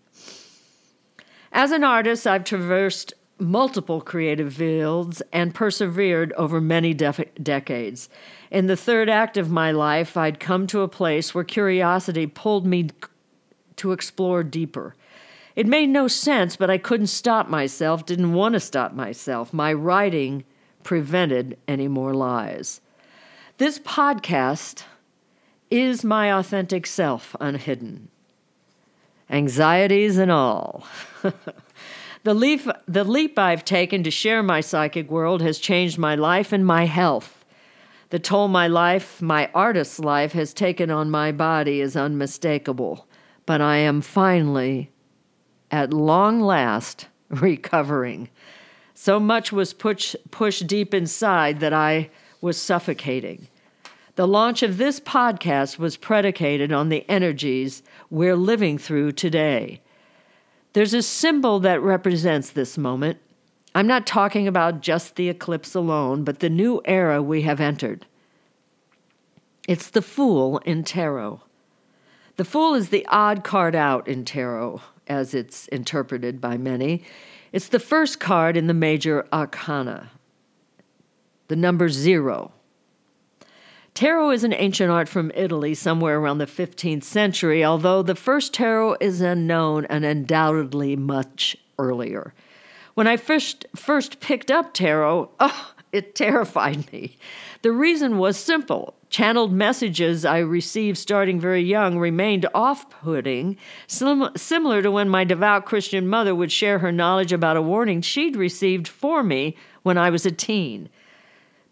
As 1.53 1.73
an 1.73 1.85
artist, 1.85 2.27
I've 2.27 2.45
traversed 2.45 3.13
multiple 3.39 4.01
creative 4.01 4.55
fields 4.55 5.23
and 5.33 5.55
persevered 5.55 6.33
over 6.35 6.61
many 6.61 6.95
decades. 6.95 8.09
In 8.51 8.67
the 8.67 8.77
third 8.77 9.09
act 9.09 9.37
of 9.37 9.51
my 9.51 9.73
life, 9.73 10.17
I'd 10.17 10.41
come 10.41 10.67
to 10.69 10.81
a 10.81 10.89
place 10.89 11.35
where 11.35 11.45
curiosity 11.45 12.27
pulled 12.27 12.67
me 12.67 12.91
to 13.77 13.93
explore 13.93 14.43
deeper. 14.43 14.95
It 15.55 15.67
made 15.67 15.89
no 15.89 16.09
sense, 16.09 16.57
but 16.57 16.71
I 16.71 16.79
couldn't 16.79 17.07
stop 17.09 17.49
myself, 17.49 18.07
didn't 18.07 18.35
want 18.35 18.55
to 18.55 18.61
stop 18.61 18.93
myself. 18.93 19.53
My 19.53 19.73
writing 19.73 20.45
prevented 20.83 21.59
any 21.67 21.89
more 21.89 22.15
lies. 22.15 22.81
This 23.59 23.79
podcast 23.79 24.85
is 25.71 26.05
my 26.05 26.33
authentic 26.33 26.87
self 26.87 27.35
unhidden, 27.41 28.09
anxieties 29.31 30.19
and 30.19 30.31
all. 30.31 30.87
the, 32.27 32.35
leap, 32.35 32.69
the 32.89 33.05
leap 33.05 33.39
I've 33.39 33.65
taken 33.65 34.03
to 34.03 34.11
share 34.11 34.43
my 34.43 34.61
psychic 34.61 35.09
world 35.09 35.41
has 35.43 35.61
changed 35.61 35.97
my 35.97 36.17
life 36.17 36.53
and 36.53 36.67
my 36.67 36.85
health. 36.85 37.45
The 38.11 38.19
toll 38.19 38.49
my 38.49 38.67
life, 38.67 39.23
my 39.23 39.49
artist's 39.55 40.01
life, 40.01 40.33
has 40.33 40.53
taken 40.53 40.91
on 40.91 41.09
my 41.09 41.31
body 41.31 41.81
is 41.81 41.95
unmistakable, 41.95 43.07
but 43.47 43.61
I 43.61 43.77
am 43.77 44.01
finally, 44.01 44.91
at 45.71 45.93
long 45.93 46.41
last, 46.41 47.07
recovering. 47.29 48.29
So 48.93 49.21
much 49.21 49.53
was 49.53 49.73
push, 49.73 50.17
pushed 50.33 50.67
deep 50.67 50.95
inside 50.95 51.61
that 51.61 51.73
I 51.73 52.11
was 52.41 52.61
suffocating. 52.61 53.47
The 54.17 54.27
launch 54.27 54.65
of 54.65 54.79
this 54.79 54.99
podcast 54.99 55.79
was 55.79 55.97
predicated 55.97 56.73
on 56.73 56.89
the 56.89 57.09
energies 57.09 57.85
we're 58.11 58.35
living 58.35 58.79
through 58.79 59.13
today. 59.13 59.81
There's 60.77 60.93
a 60.93 61.01
symbol 61.01 61.59
that 61.61 61.81
represents 61.81 62.51
this 62.51 62.77
moment. 62.77 63.17
I'm 63.75 63.87
not 63.87 64.07
talking 64.07 64.47
about 64.47 64.83
just 64.83 65.17
the 65.17 65.31
eclipse 65.31 65.75
alone, 65.75 66.23
but 66.23 66.41
the 66.41 66.51
new 66.51 66.83
era 66.85 67.23
we 67.23 67.41
have 67.41 67.63
entered. 67.63 68.05
It's 69.67 69.89
the 69.89 70.03
Fool 70.03 70.59
in 70.67 70.85
Tarot. 70.85 71.41
The 72.37 72.45
Fool 72.45 72.75
is 72.75 72.91
the 72.91 73.07
odd 73.07 73.43
card 73.43 73.75
out 73.75 74.07
in 74.07 74.27
Tarot, 74.27 74.83
as 75.07 75.33
it's 75.33 75.67
interpreted 75.69 76.43
by 76.43 76.59
many. 76.59 77.05
It's 77.53 77.69
the 77.69 77.81
first 77.81 78.21
card 78.21 78.55
in 78.55 78.67
the 78.67 78.75
major 78.75 79.27
arcana, 79.33 80.11
the 81.49 81.57
number 81.57 81.89
zero. 81.89 82.53
Tarot 83.97 84.33
is 84.33 84.45
an 84.45 84.53
ancient 84.53 84.91
art 84.91 85.09
from 85.09 85.33
Italy 85.35 85.73
somewhere 85.73 86.19
around 86.19 86.37
the 86.37 86.45
15th 86.45 87.03
century, 87.03 87.65
although 87.65 88.03
the 88.03 88.15
first 88.15 88.53
tarot 88.53 88.99
is 89.01 89.23
unknown 89.23 89.87
and 89.87 90.05
undoubtedly 90.05 90.97
much 90.97 91.57
earlier. 91.79 92.35
When 92.93 93.07
I 93.07 93.17
first, 93.17 93.65
first 93.75 94.21
picked 94.21 94.51
up 94.51 94.75
tarot, 94.75 95.31
oh, 95.41 95.73
it 95.93 96.15
terrified 96.15 96.93
me. 96.93 97.17
The 97.63 97.73
reason 97.73 98.19
was 98.19 98.37
simple. 98.37 98.93
Channeled 99.09 99.55
messages 99.55 100.27
I 100.27 100.41
received 100.41 100.99
starting 100.99 101.41
very 101.41 101.63
young 101.63 101.99
remained 101.99 102.45
off 102.53 102.91
putting, 102.91 103.57
sim- 103.87 104.29
similar 104.37 104.83
to 104.83 104.91
when 104.91 105.09
my 105.09 105.25
devout 105.25 105.65
Christian 105.65 106.07
mother 106.07 106.35
would 106.35 106.53
share 106.53 106.81
her 106.81 106.93
knowledge 106.93 107.33
about 107.33 107.57
a 107.57 107.63
warning 107.63 108.03
she'd 108.03 108.37
received 108.37 108.89
for 108.89 109.23
me 109.23 109.57
when 109.85 109.97
I 109.97 110.11
was 110.11 110.27
a 110.27 110.31
teen. 110.31 110.91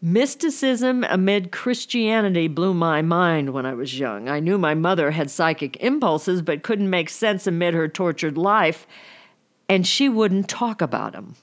Mysticism 0.07 1.03
amid 1.09 1.51
Christianity 1.51 2.47
blew 2.47 2.75
my 2.75 3.01
mind 3.01 3.55
when 3.55 3.65
I 3.65 3.73
was 3.73 3.99
young. 3.99 4.29
I 4.29 4.39
knew 4.39 4.59
my 4.59 4.75
mother 4.75 5.13
had 5.13 5.31
psychic 5.31 5.79
impulses, 5.79 6.43
but 6.43 6.63
couldn't 6.63 6.91
make 6.91 7.09
sense 7.09 7.47
amid 7.47 7.73
her 7.73 7.89
tortured 7.89 8.37
life, 8.37 8.87
and 9.67 9.87
she 9.87 10.11
wouldn't 10.11 10.47
talk 10.47 10.83
about 10.83 11.13
them. 11.13 11.37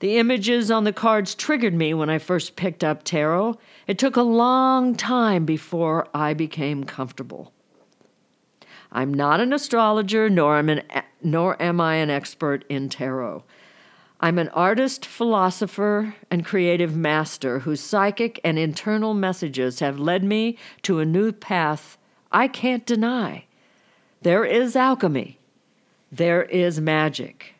The 0.00 0.16
images 0.16 0.68
on 0.68 0.82
the 0.82 0.92
cards 0.92 1.36
triggered 1.36 1.74
me 1.74 1.94
when 1.94 2.10
I 2.10 2.18
first 2.18 2.56
picked 2.56 2.82
up 2.82 3.04
tarot. 3.04 3.56
It 3.86 4.00
took 4.00 4.16
a 4.16 4.22
long 4.22 4.96
time 4.96 5.44
before 5.44 6.08
I 6.12 6.34
became 6.34 6.82
comfortable. 6.82 7.52
I'm 8.90 9.14
not 9.14 9.38
an 9.38 9.52
astrologer, 9.52 10.28
nor 10.28 10.58
am, 10.58 10.68
an, 10.68 10.82
nor 11.22 11.62
am 11.62 11.80
I 11.80 11.94
an 11.94 12.10
expert 12.10 12.64
in 12.68 12.88
tarot. 12.88 13.44
I'm 14.22 14.38
an 14.38 14.50
artist, 14.50 15.04
philosopher, 15.04 16.14
and 16.30 16.44
creative 16.44 16.94
master 16.94 17.58
whose 17.58 17.80
psychic 17.80 18.38
and 18.44 18.56
internal 18.56 19.14
messages 19.14 19.80
have 19.80 19.98
led 19.98 20.22
me 20.22 20.56
to 20.82 21.00
a 21.00 21.04
new 21.04 21.32
path 21.32 21.98
I 22.30 22.48
can't 22.48 22.86
deny. 22.86 23.44
There 24.22 24.44
is 24.44 24.76
alchemy, 24.76 25.38
there 26.10 26.44
is 26.44 26.80
magic. 26.80 27.54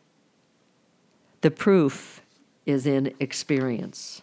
The 1.41 1.51
proof 1.51 2.23
is 2.65 2.87
in 2.87 3.13
experience. 3.19 4.23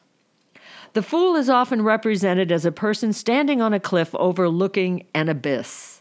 The 0.93 1.03
fool 1.03 1.35
is 1.35 1.49
often 1.49 1.81
represented 1.83 2.51
as 2.51 2.65
a 2.65 2.71
person 2.71 3.11
standing 3.13 3.61
on 3.61 3.73
a 3.73 3.79
cliff 3.79 4.15
overlooking 4.15 5.05
an 5.13 5.27
abyss. 5.27 5.98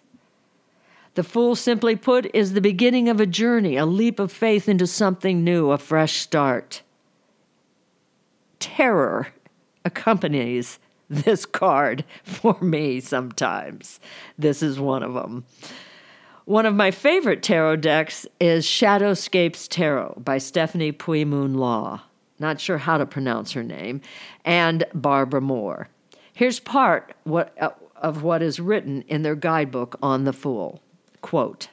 The 1.18 1.24
Fool, 1.24 1.56
simply 1.56 1.96
put, 1.96 2.32
is 2.32 2.52
the 2.52 2.60
beginning 2.60 3.08
of 3.08 3.20
a 3.20 3.26
journey, 3.26 3.76
a 3.76 3.84
leap 3.84 4.20
of 4.20 4.30
faith 4.30 4.68
into 4.68 4.86
something 4.86 5.42
new, 5.42 5.72
a 5.72 5.76
fresh 5.76 6.18
start. 6.18 6.82
Terror 8.60 9.26
accompanies 9.84 10.78
this 11.10 11.44
card 11.44 12.04
for 12.22 12.56
me 12.60 13.00
sometimes. 13.00 13.98
This 14.38 14.62
is 14.62 14.78
one 14.78 15.02
of 15.02 15.14
them. 15.14 15.44
One 16.44 16.66
of 16.66 16.76
my 16.76 16.92
favorite 16.92 17.42
tarot 17.42 17.78
decks 17.78 18.24
is 18.38 18.64
Shadowscapes 18.64 19.66
Tarot 19.68 20.22
by 20.24 20.38
Stephanie 20.38 20.92
Pui-Mun 20.92 21.54
Law. 21.54 22.00
Not 22.38 22.60
sure 22.60 22.78
how 22.78 22.96
to 22.96 23.06
pronounce 23.06 23.50
her 23.54 23.64
name, 23.64 24.02
and 24.44 24.84
Barbara 24.94 25.40
Moore. 25.40 25.88
Here's 26.32 26.60
part 26.60 27.12
what, 27.24 27.60
uh, 27.60 27.70
of 27.96 28.22
what 28.22 28.40
is 28.40 28.60
written 28.60 29.02
in 29.08 29.22
their 29.22 29.34
guidebook 29.34 29.98
on 30.00 30.22
the 30.22 30.32
Fool. 30.32 30.80
Quote 31.20 31.68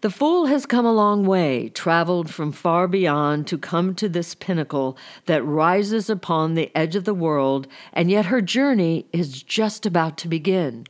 The 0.00 0.10
fool 0.10 0.46
has 0.46 0.66
come 0.66 0.86
a 0.86 0.92
long 0.92 1.26
way, 1.26 1.68
traveled 1.70 2.30
from 2.30 2.52
far 2.52 2.86
beyond 2.88 3.46
to 3.48 3.58
come 3.58 3.94
to 3.96 4.08
this 4.08 4.34
pinnacle 4.34 4.96
that 5.26 5.42
rises 5.42 6.08
upon 6.08 6.54
the 6.54 6.70
edge 6.74 6.96
of 6.96 7.04
the 7.04 7.14
world, 7.14 7.66
and 7.92 8.10
yet 8.10 8.26
her 8.26 8.40
journey 8.40 9.06
is 9.12 9.42
just 9.42 9.86
about 9.86 10.16
to 10.18 10.28
begin. 10.28 10.86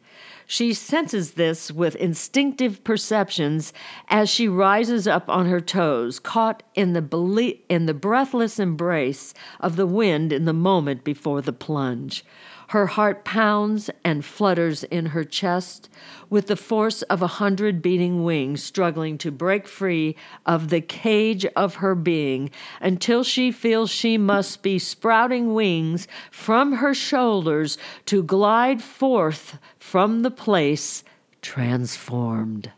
She 0.51 0.75
senses 0.75 1.35
this 1.35 1.71
with 1.71 1.95
instinctive 1.95 2.83
perceptions 2.83 3.73
as 4.09 4.29
she 4.29 4.49
rises 4.49 5.07
up 5.07 5.29
on 5.29 5.47
her 5.47 5.61
toes, 5.61 6.19
caught 6.19 6.65
in 6.75 6.93
the, 6.93 7.59
in 7.69 7.87
the 7.87 7.95
breathless 7.95 8.59
embrace 8.59 9.33
of 9.61 9.77
the 9.77 9.87
wind 9.87 10.33
in 10.33 10.47
the 10.47 10.53
moment 10.53 11.05
before 11.05 11.41
the 11.41 11.53
plunge. 11.53 12.25
Her 12.71 12.87
heart 12.87 13.25
pounds 13.25 13.91
and 14.05 14.25
flutters 14.25 14.85
in 14.85 15.07
her 15.07 15.25
chest 15.25 15.89
with 16.29 16.47
the 16.47 16.55
force 16.55 17.03
of 17.03 17.21
a 17.21 17.27
hundred 17.27 17.83
beating 17.83 18.23
wings 18.23 18.63
struggling 18.63 19.19
to 19.19 19.33
break 19.33 19.67
free 19.67 20.15
of 20.47 20.69
the 20.69 20.81
cage 20.81 21.45
of 21.57 21.75
her 21.77 21.97
being 21.97 22.49
until 22.81 23.25
she 23.25 23.51
feels 23.51 23.91
she 23.91 24.17
must 24.17 24.63
be 24.63 24.79
sprouting 24.79 25.53
wings 25.53 26.07
from 26.31 26.75
her 26.75 26.95
shoulders 26.95 27.77
to 28.07 28.23
glide 28.23 28.81
forth 28.81 29.59
from 29.81 30.23
the 30.23 30.31
place 30.31 31.03
transformed. 31.43 32.71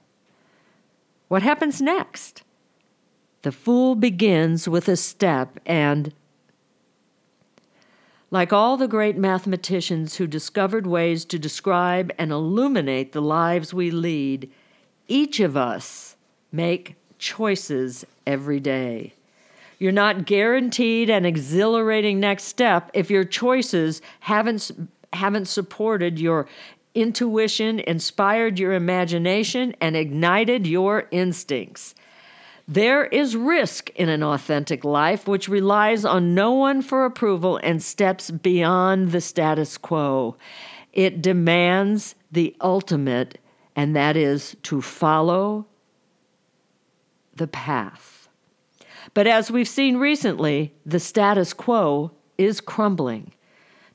What 1.28 1.42
happens 1.42 1.82
next? 1.82 2.44
The 3.42 3.52
fool 3.52 3.94
begins 3.94 4.66
with 4.66 4.88
a 4.88 4.96
step 4.96 5.60
and 5.66 6.14
like 8.32 8.50
all 8.50 8.78
the 8.78 8.88
great 8.88 9.18
mathematicians 9.18 10.16
who 10.16 10.26
discovered 10.26 10.86
ways 10.86 11.26
to 11.26 11.38
describe 11.38 12.10
and 12.18 12.32
illuminate 12.32 13.12
the 13.12 13.20
lives 13.20 13.74
we 13.74 13.90
lead, 13.90 14.50
each 15.06 15.38
of 15.38 15.54
us 15.54 16.16
make 16.50 16.96
choices 17.18 18.06
every 18.26 18.58
day. 18.58 19.12
You're 19.78 19.92
not 19.92 20.24
guaranteed 20.24 21.10
an 21.10 21.26
exhilarating 21.26 22.20
next 22.20 22.44
step 22.44 22.90
if 22.94 23.10
your 23.10 23.24
choices 23.24 24.00
haven't 24.20 24.70
haven't 25.12 25.46
supported 25.46 26.18
your 26.18 26.48
intuition, 26.94 27.80
inspired 27.80 28.58
your 28.58 28.72
imagination, 28.72 29.76
and 29.78 29.94
ignited 29.94 30.66
your 30.66 31.06
instincts. 31.10 31.94
There 32.72 33.04
is 33.04 33.36
risk 33.36 33.90
in 33.96 34.08
an 34.08 34.22
authentic 34.22 34.82
life 34.82 35.28
which 35.28 35.46
relies 35.46 36.06
on 36.06 36.34
no 36.34 36.52
one 36.52 36.80
for 36.80 37.04
approval 37.04 37.60
and 37.62 37.82
steps 37.82 38.30
beyond 38.30 39.12
the 39.12 39.20
status 39.20 39.76
quo. 39.76 40.36
It 40.94 41.20
demands 41.20 42.14
the 42.30 42.56
ultimate, 42.62 43.36
and 43.76 43.94
that 43.94 44.16
is 44.16 44.56
to 44.62 44.80
follow 44.80 45.66
the 47.36 47.46
path. 47.46 48.30
But 49.12 49.26
as 49.26 49.50
we've 49.50 49.68
seen 49.68 49.98
recently, 49.98 50.72
the 50.86 51.00
status 51.00 51.52
quo 51.52 52.10
is 52.38 52.62
crumbling. 52.62 53.32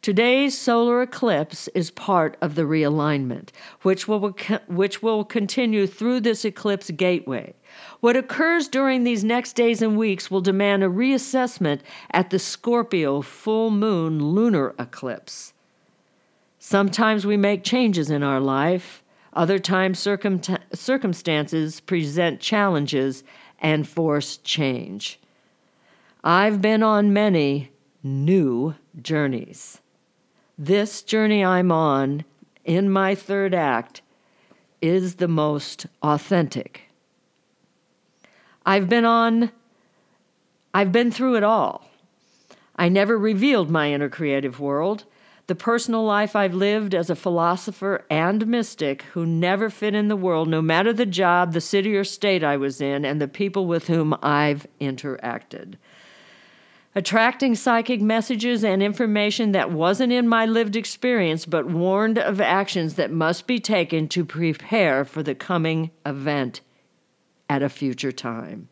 Today's 0.08 0.58
solar 0.58 1.02
eclipse 1.02 1.68
is 1.76 1.92
part 1.92 2.38
of 2.40 2.56
the 2.56 2.62
realignment, 2.62 3.50
which 3.82 4.08
will, 4.08 4.34
which 4.68 5.04
will 5.04 5.26
continue 5.26 5.86
through 5.86 6.22
this 6.22 6.46
eclipse 6.46 6.90
gateway. 6.92 7.54
What 8.00 8.16
occurs 8.16 8.70
during 8.70 9.04
these 9.04 9.26
next 9.26 9.58
days 9.58 9.82
and 9.82 9.98
weeks 9.98 10.32
will 10.32 10.40
demand 10.40 10.82
a 10.82 10.88
reassessment 10.88 11.82
at 12.12 12.30
the 12.30 12.40
Scorpio 12.40 13.22
full 13.22 13.70
moon 13.70 14.24
lunar 14.24 14.74
eclipse. 14.80 15.52
Sometimes 16.58 17.26
we 17.26 17.36
make 17.36 17.66
changes 17.66 18.10
in 18.10 18.24
our 18.24 18.40
life, 18.40 19.04
other 19.34 19.60
times 19.60 20.00
circum- 20.00 20.40
circumstances 20.72 21.82
present 21.82 22.40
challenges 22.40 23.26
and 23.60 23.86
force 23.86 24.38
change. 24.38 25.20
I've 26.24 26.62
been 26.62 26.82
on 26.82 27.12
many 27.12 27.72
new 28.02 28.74
journeys. 29.02 29.82
This 30.60 31.04
journey 31.04 31.46
I'm 31.46 31.72
on 31.72 32.26
in 32.66 32.90
my 32.90 33.14
third 33.14 33.54
act 33.54 34.02
is 34.82 35.16
the 35.16 35.28
most 35.28 35.86
authentic. 36.02 36.82
I've 38.66 38.90
been 38.90 39.06
on, 39.06 39.52
I've 40.74 40.92
been 40.92 41.12
through 41.12 41.36
it 41.36 41.44
all. 41.44 41.88
I 42.76 42.90
never 42.90 43.20
revealed 43.20 43.70
my 43.70 43.92
inner 43.92 44.10
creative 44.10 44.60
world, 44.60 45.06
the 45.46 45.54
personal 45.54 46.04
life 46.04 46.36
I've 46.36 46.56
lived 46.56 46.96
as 46.96 47.12
a 47.12 47.16
philosopher 47.16 48.04
and 48.10 48.48
mystic 48.48 49.04
who 49.14 49.28
never 49.28 49.70
fit 49.70 49.94
in 49.94 50.08
the 50.08 50.16
world, 50.16 50.48
no 50.48 50.64
matter 50.64 50.92
the 50.92 51.06
job, 51.06 51.54
the 51.54 51.62
city 51.62 51.96
or 51.96 52.04
state 52.04 52.44
I 52.44 52.58
was 52.58 52.82
in, 52.82 53.06
and 53.06 53.22
the 53.22 53.28
people 53.28 53.68
with 53.68 53.88
whom 53.88 54.18
I've 54.24 54.66
interacted 54.82 55.76
attracting 56.98 57.54
psychic 57.54 58.02
messages 58.02 58.64
and 58.64 58.82
information 58.82 59.52
that 59.52 59.72
wasn't 59.72 60.12
in 60.12 60.28
my 60.28 60.48
lived 60.48 60.76
experience, 60.76 61.46
but 61.46 61.68
warned 61.68 62.18
of 62.18 62.42
actions 62.42 62.96
that 62.96 63.12
must 63.12 63.46
be 63.46 63.60
taken 63.60 64.08
to 64.08 64.26
prepare 64.26 65.06
for 65.06 65.22
the 65.22 65.36
coming 65.36 65.92
event 66.08 66.60
at 67.48 67.62
a 67.62 67.70
future 67.70 68.12
time. 68.12 68.68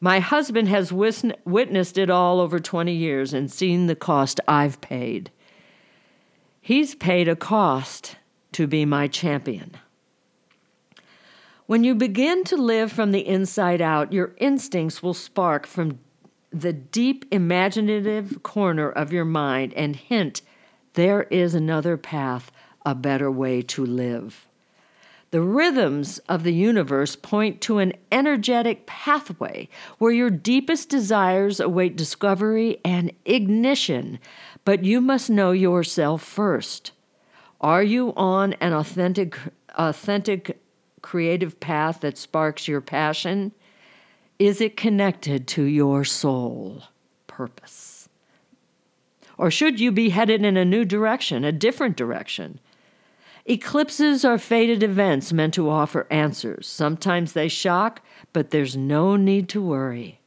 My 0.00 0.18
husband 0.18 0.66
has 0.66 0.92
witnessed 0.92 1.96
it 1.96 2.10
all 2.10 2.40
over 2.40 2.58
20 2.58 2.92
years 2.92 3.32
and 3.32 3.48
seen 3.48 3.86
the 3.86 3.94
cost 3.94 4.40
I've 4.48 4.80
paid. 4.80 5.30
He's 6.60 6.96
paid 6.96 7.28
a 7.28 7.36
cost 7.36 8.16
to 8.50 8.66
be 8.66 8.84
my 8.84 9.06
champion. 9.06 9.76
When 11.66 11.84
you 11.84 11.94
begin 11.94 12.42
to 12.44 12.56
live 12.56 12.90
from 12.90 13.12
the 13.12 13.24
inside 13.24 13.80
out, 13.80 14.12
your 14.12 14.34
instincts 14.38 15.04
will 15.04 15.14
spark 15.14 15.64
from 15.64 16.00
the 16.50 16.72
deep 16.72 17.24
imaginative 17.30 18.42
corner 18.42 18.90
of 18.90 19.12
your 19.12 19.24
mind 19.24 19.74
and 19.74 19.96
hint 19.96 20.42
there 20.94 21.24
is 21.24 21.54
another 21.54 21.96
path, 21.96 22.50
a 22.84 22.92
better 22.94 23.30
way 23.30 23.62
to 23.62 23.86
live. 23.86 24.48
The 25.30 25.42
rhythms 25.42 26.18
of 26.28 26.42
the 26.42 26.54
universe 26.54 27.14
point 27.14 27.60
to 27.62 27.78
an 27.78 27.92
energetic 28.10 28.86
pathway 28.86 29.68
where 29.98 30.10
your 30.10 30.30
deepest 30.30 30.88
desires 30.88 31.60
await 31.60 31.96
discovery 31.96 32.80
and 32.84 33.12
ignition, 33.26 34.18
but 34.64 34.84
you 34.84 35.00
must 35.00 35.28
know 35.28 35.52
yourself 35.52 36.22
first. 36.22 36.92
Are 37.60 37.82
you 37.82 38.14
on 38.16 38.54
an 38.54 38.72
authentic, 38.72 39.38
authentic 39.76 40.58
creative 41.02 41.60
path 41.60 42.00
that 42.00 42.16
sparks 42.16 42.66
your 42.66 42.80
passion? 42.80 43.52
Is 44.38 44.60
it 44.60 44.76
connected 44.76 45.48
to 45.48 45.64
your 45.64 46.04
soul 46.04 46.84
purpose? 47.26 48.08
Or 49.36 49.50
should 49.50 49.80
you 49.80 49.90
be 49.90 50.10
headed 50.10 50.44
in 50.44 50.56
a 50.56 50.64
new 50.64 50.84
direction, 50.84 51.44
a 51.44 51.52
different 51.52 51.96
direction? 51.96 52.60
Eclipses 53.46 54.24
are 54.24 54.38
fated 54.38 54.82
events 54.82 55.32
meant 55.32 55.54
to 55.54 55.70
offer 55.70 56.06
answers. 56.10 56.66
Sometimes 56.66 57.32
they 57.32 57.48
shock, 57.48 58.02
but 58.32 58.50
there's 58.50 58.76
no 58.76 59.16
need 59.16 59.48
to 59.48 59.62
worry. 59.62 60.20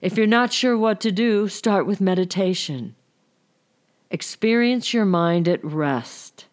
If 0.00 0.16
you're 0.16 0.26
not 0.26 0.52
sure 0.52 0.76
what 0.76 1.00
to 1.02 1.12
do, 1.12 1.48
start 1.48 1.86
with 1.86 2.00
meditation. 2.00 2.96
Experience 4.10 4.92
your 4.92 5.04
mind 5.04 5.48
at 5.48 5.64
rest. 5.64 6.46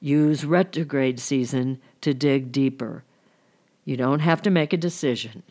Use 0.00 0.44
retrograde 0.44 1.18
season 1.18 1.80
to 2.02 2.14
dig 2.14 2.52
deeper. 2.52 3.02
You 3.84 3.96
don't 3.96 4.20
have 4.20 4.42
to 4.42 4.50
make 4.50 4.72
a 4.72 4.76
decision. 4.76 5.42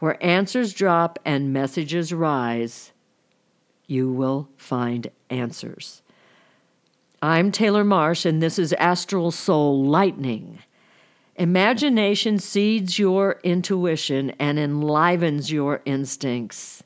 Where 0.00 0.22
answers 0.24 0.72
drop 0.72 1.18
and 1.26 1.52
messages 1.52 2.12
rise, 2.12 2.92
you 3.86 4.10
will 4.10 4.48
find 4.56 5.10
answers. 5.28 6.00
I'm 7.22 7.52
Taylor 7.52 7.84
Marsh, 7.84 8.24
and 8.24 8.42
this 8.42 8.58
is 8.58 8.72
Astral 8.72 9.30
Soul 9.30 9.84
Lightning. 9.84 10.60
Imagination 11.36 12.38
seeds 12.38 12.98
your 12.98 13.40
intuition 13.44 14.30
and 14.38 14.58
enlivens 14.58 15.52
your 15.52 15.82
instincts. 15.84 16.82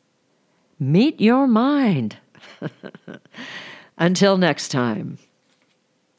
Meet 0.81 1.21
your 1.21 1.47
mind. 1.47 2.17
Until 3.99 4.37
next 4.37 4.71
time. 4.71 5.19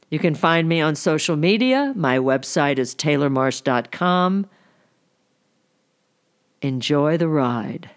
You 0.10 0.20
can 0.20 0.34
find 0.34 0.70
me 0.70 0.80
on 0.80 0.96
social 0.96 1.36
media. 1.36 1.92
My 1.94 2.20
website 2.20 2.78
is 2.80 2.96
taylormarsh.com. 2.96 4.48
Enjoy 6.62 7.18
the 7.18 7.28
ride. 7.28 7.92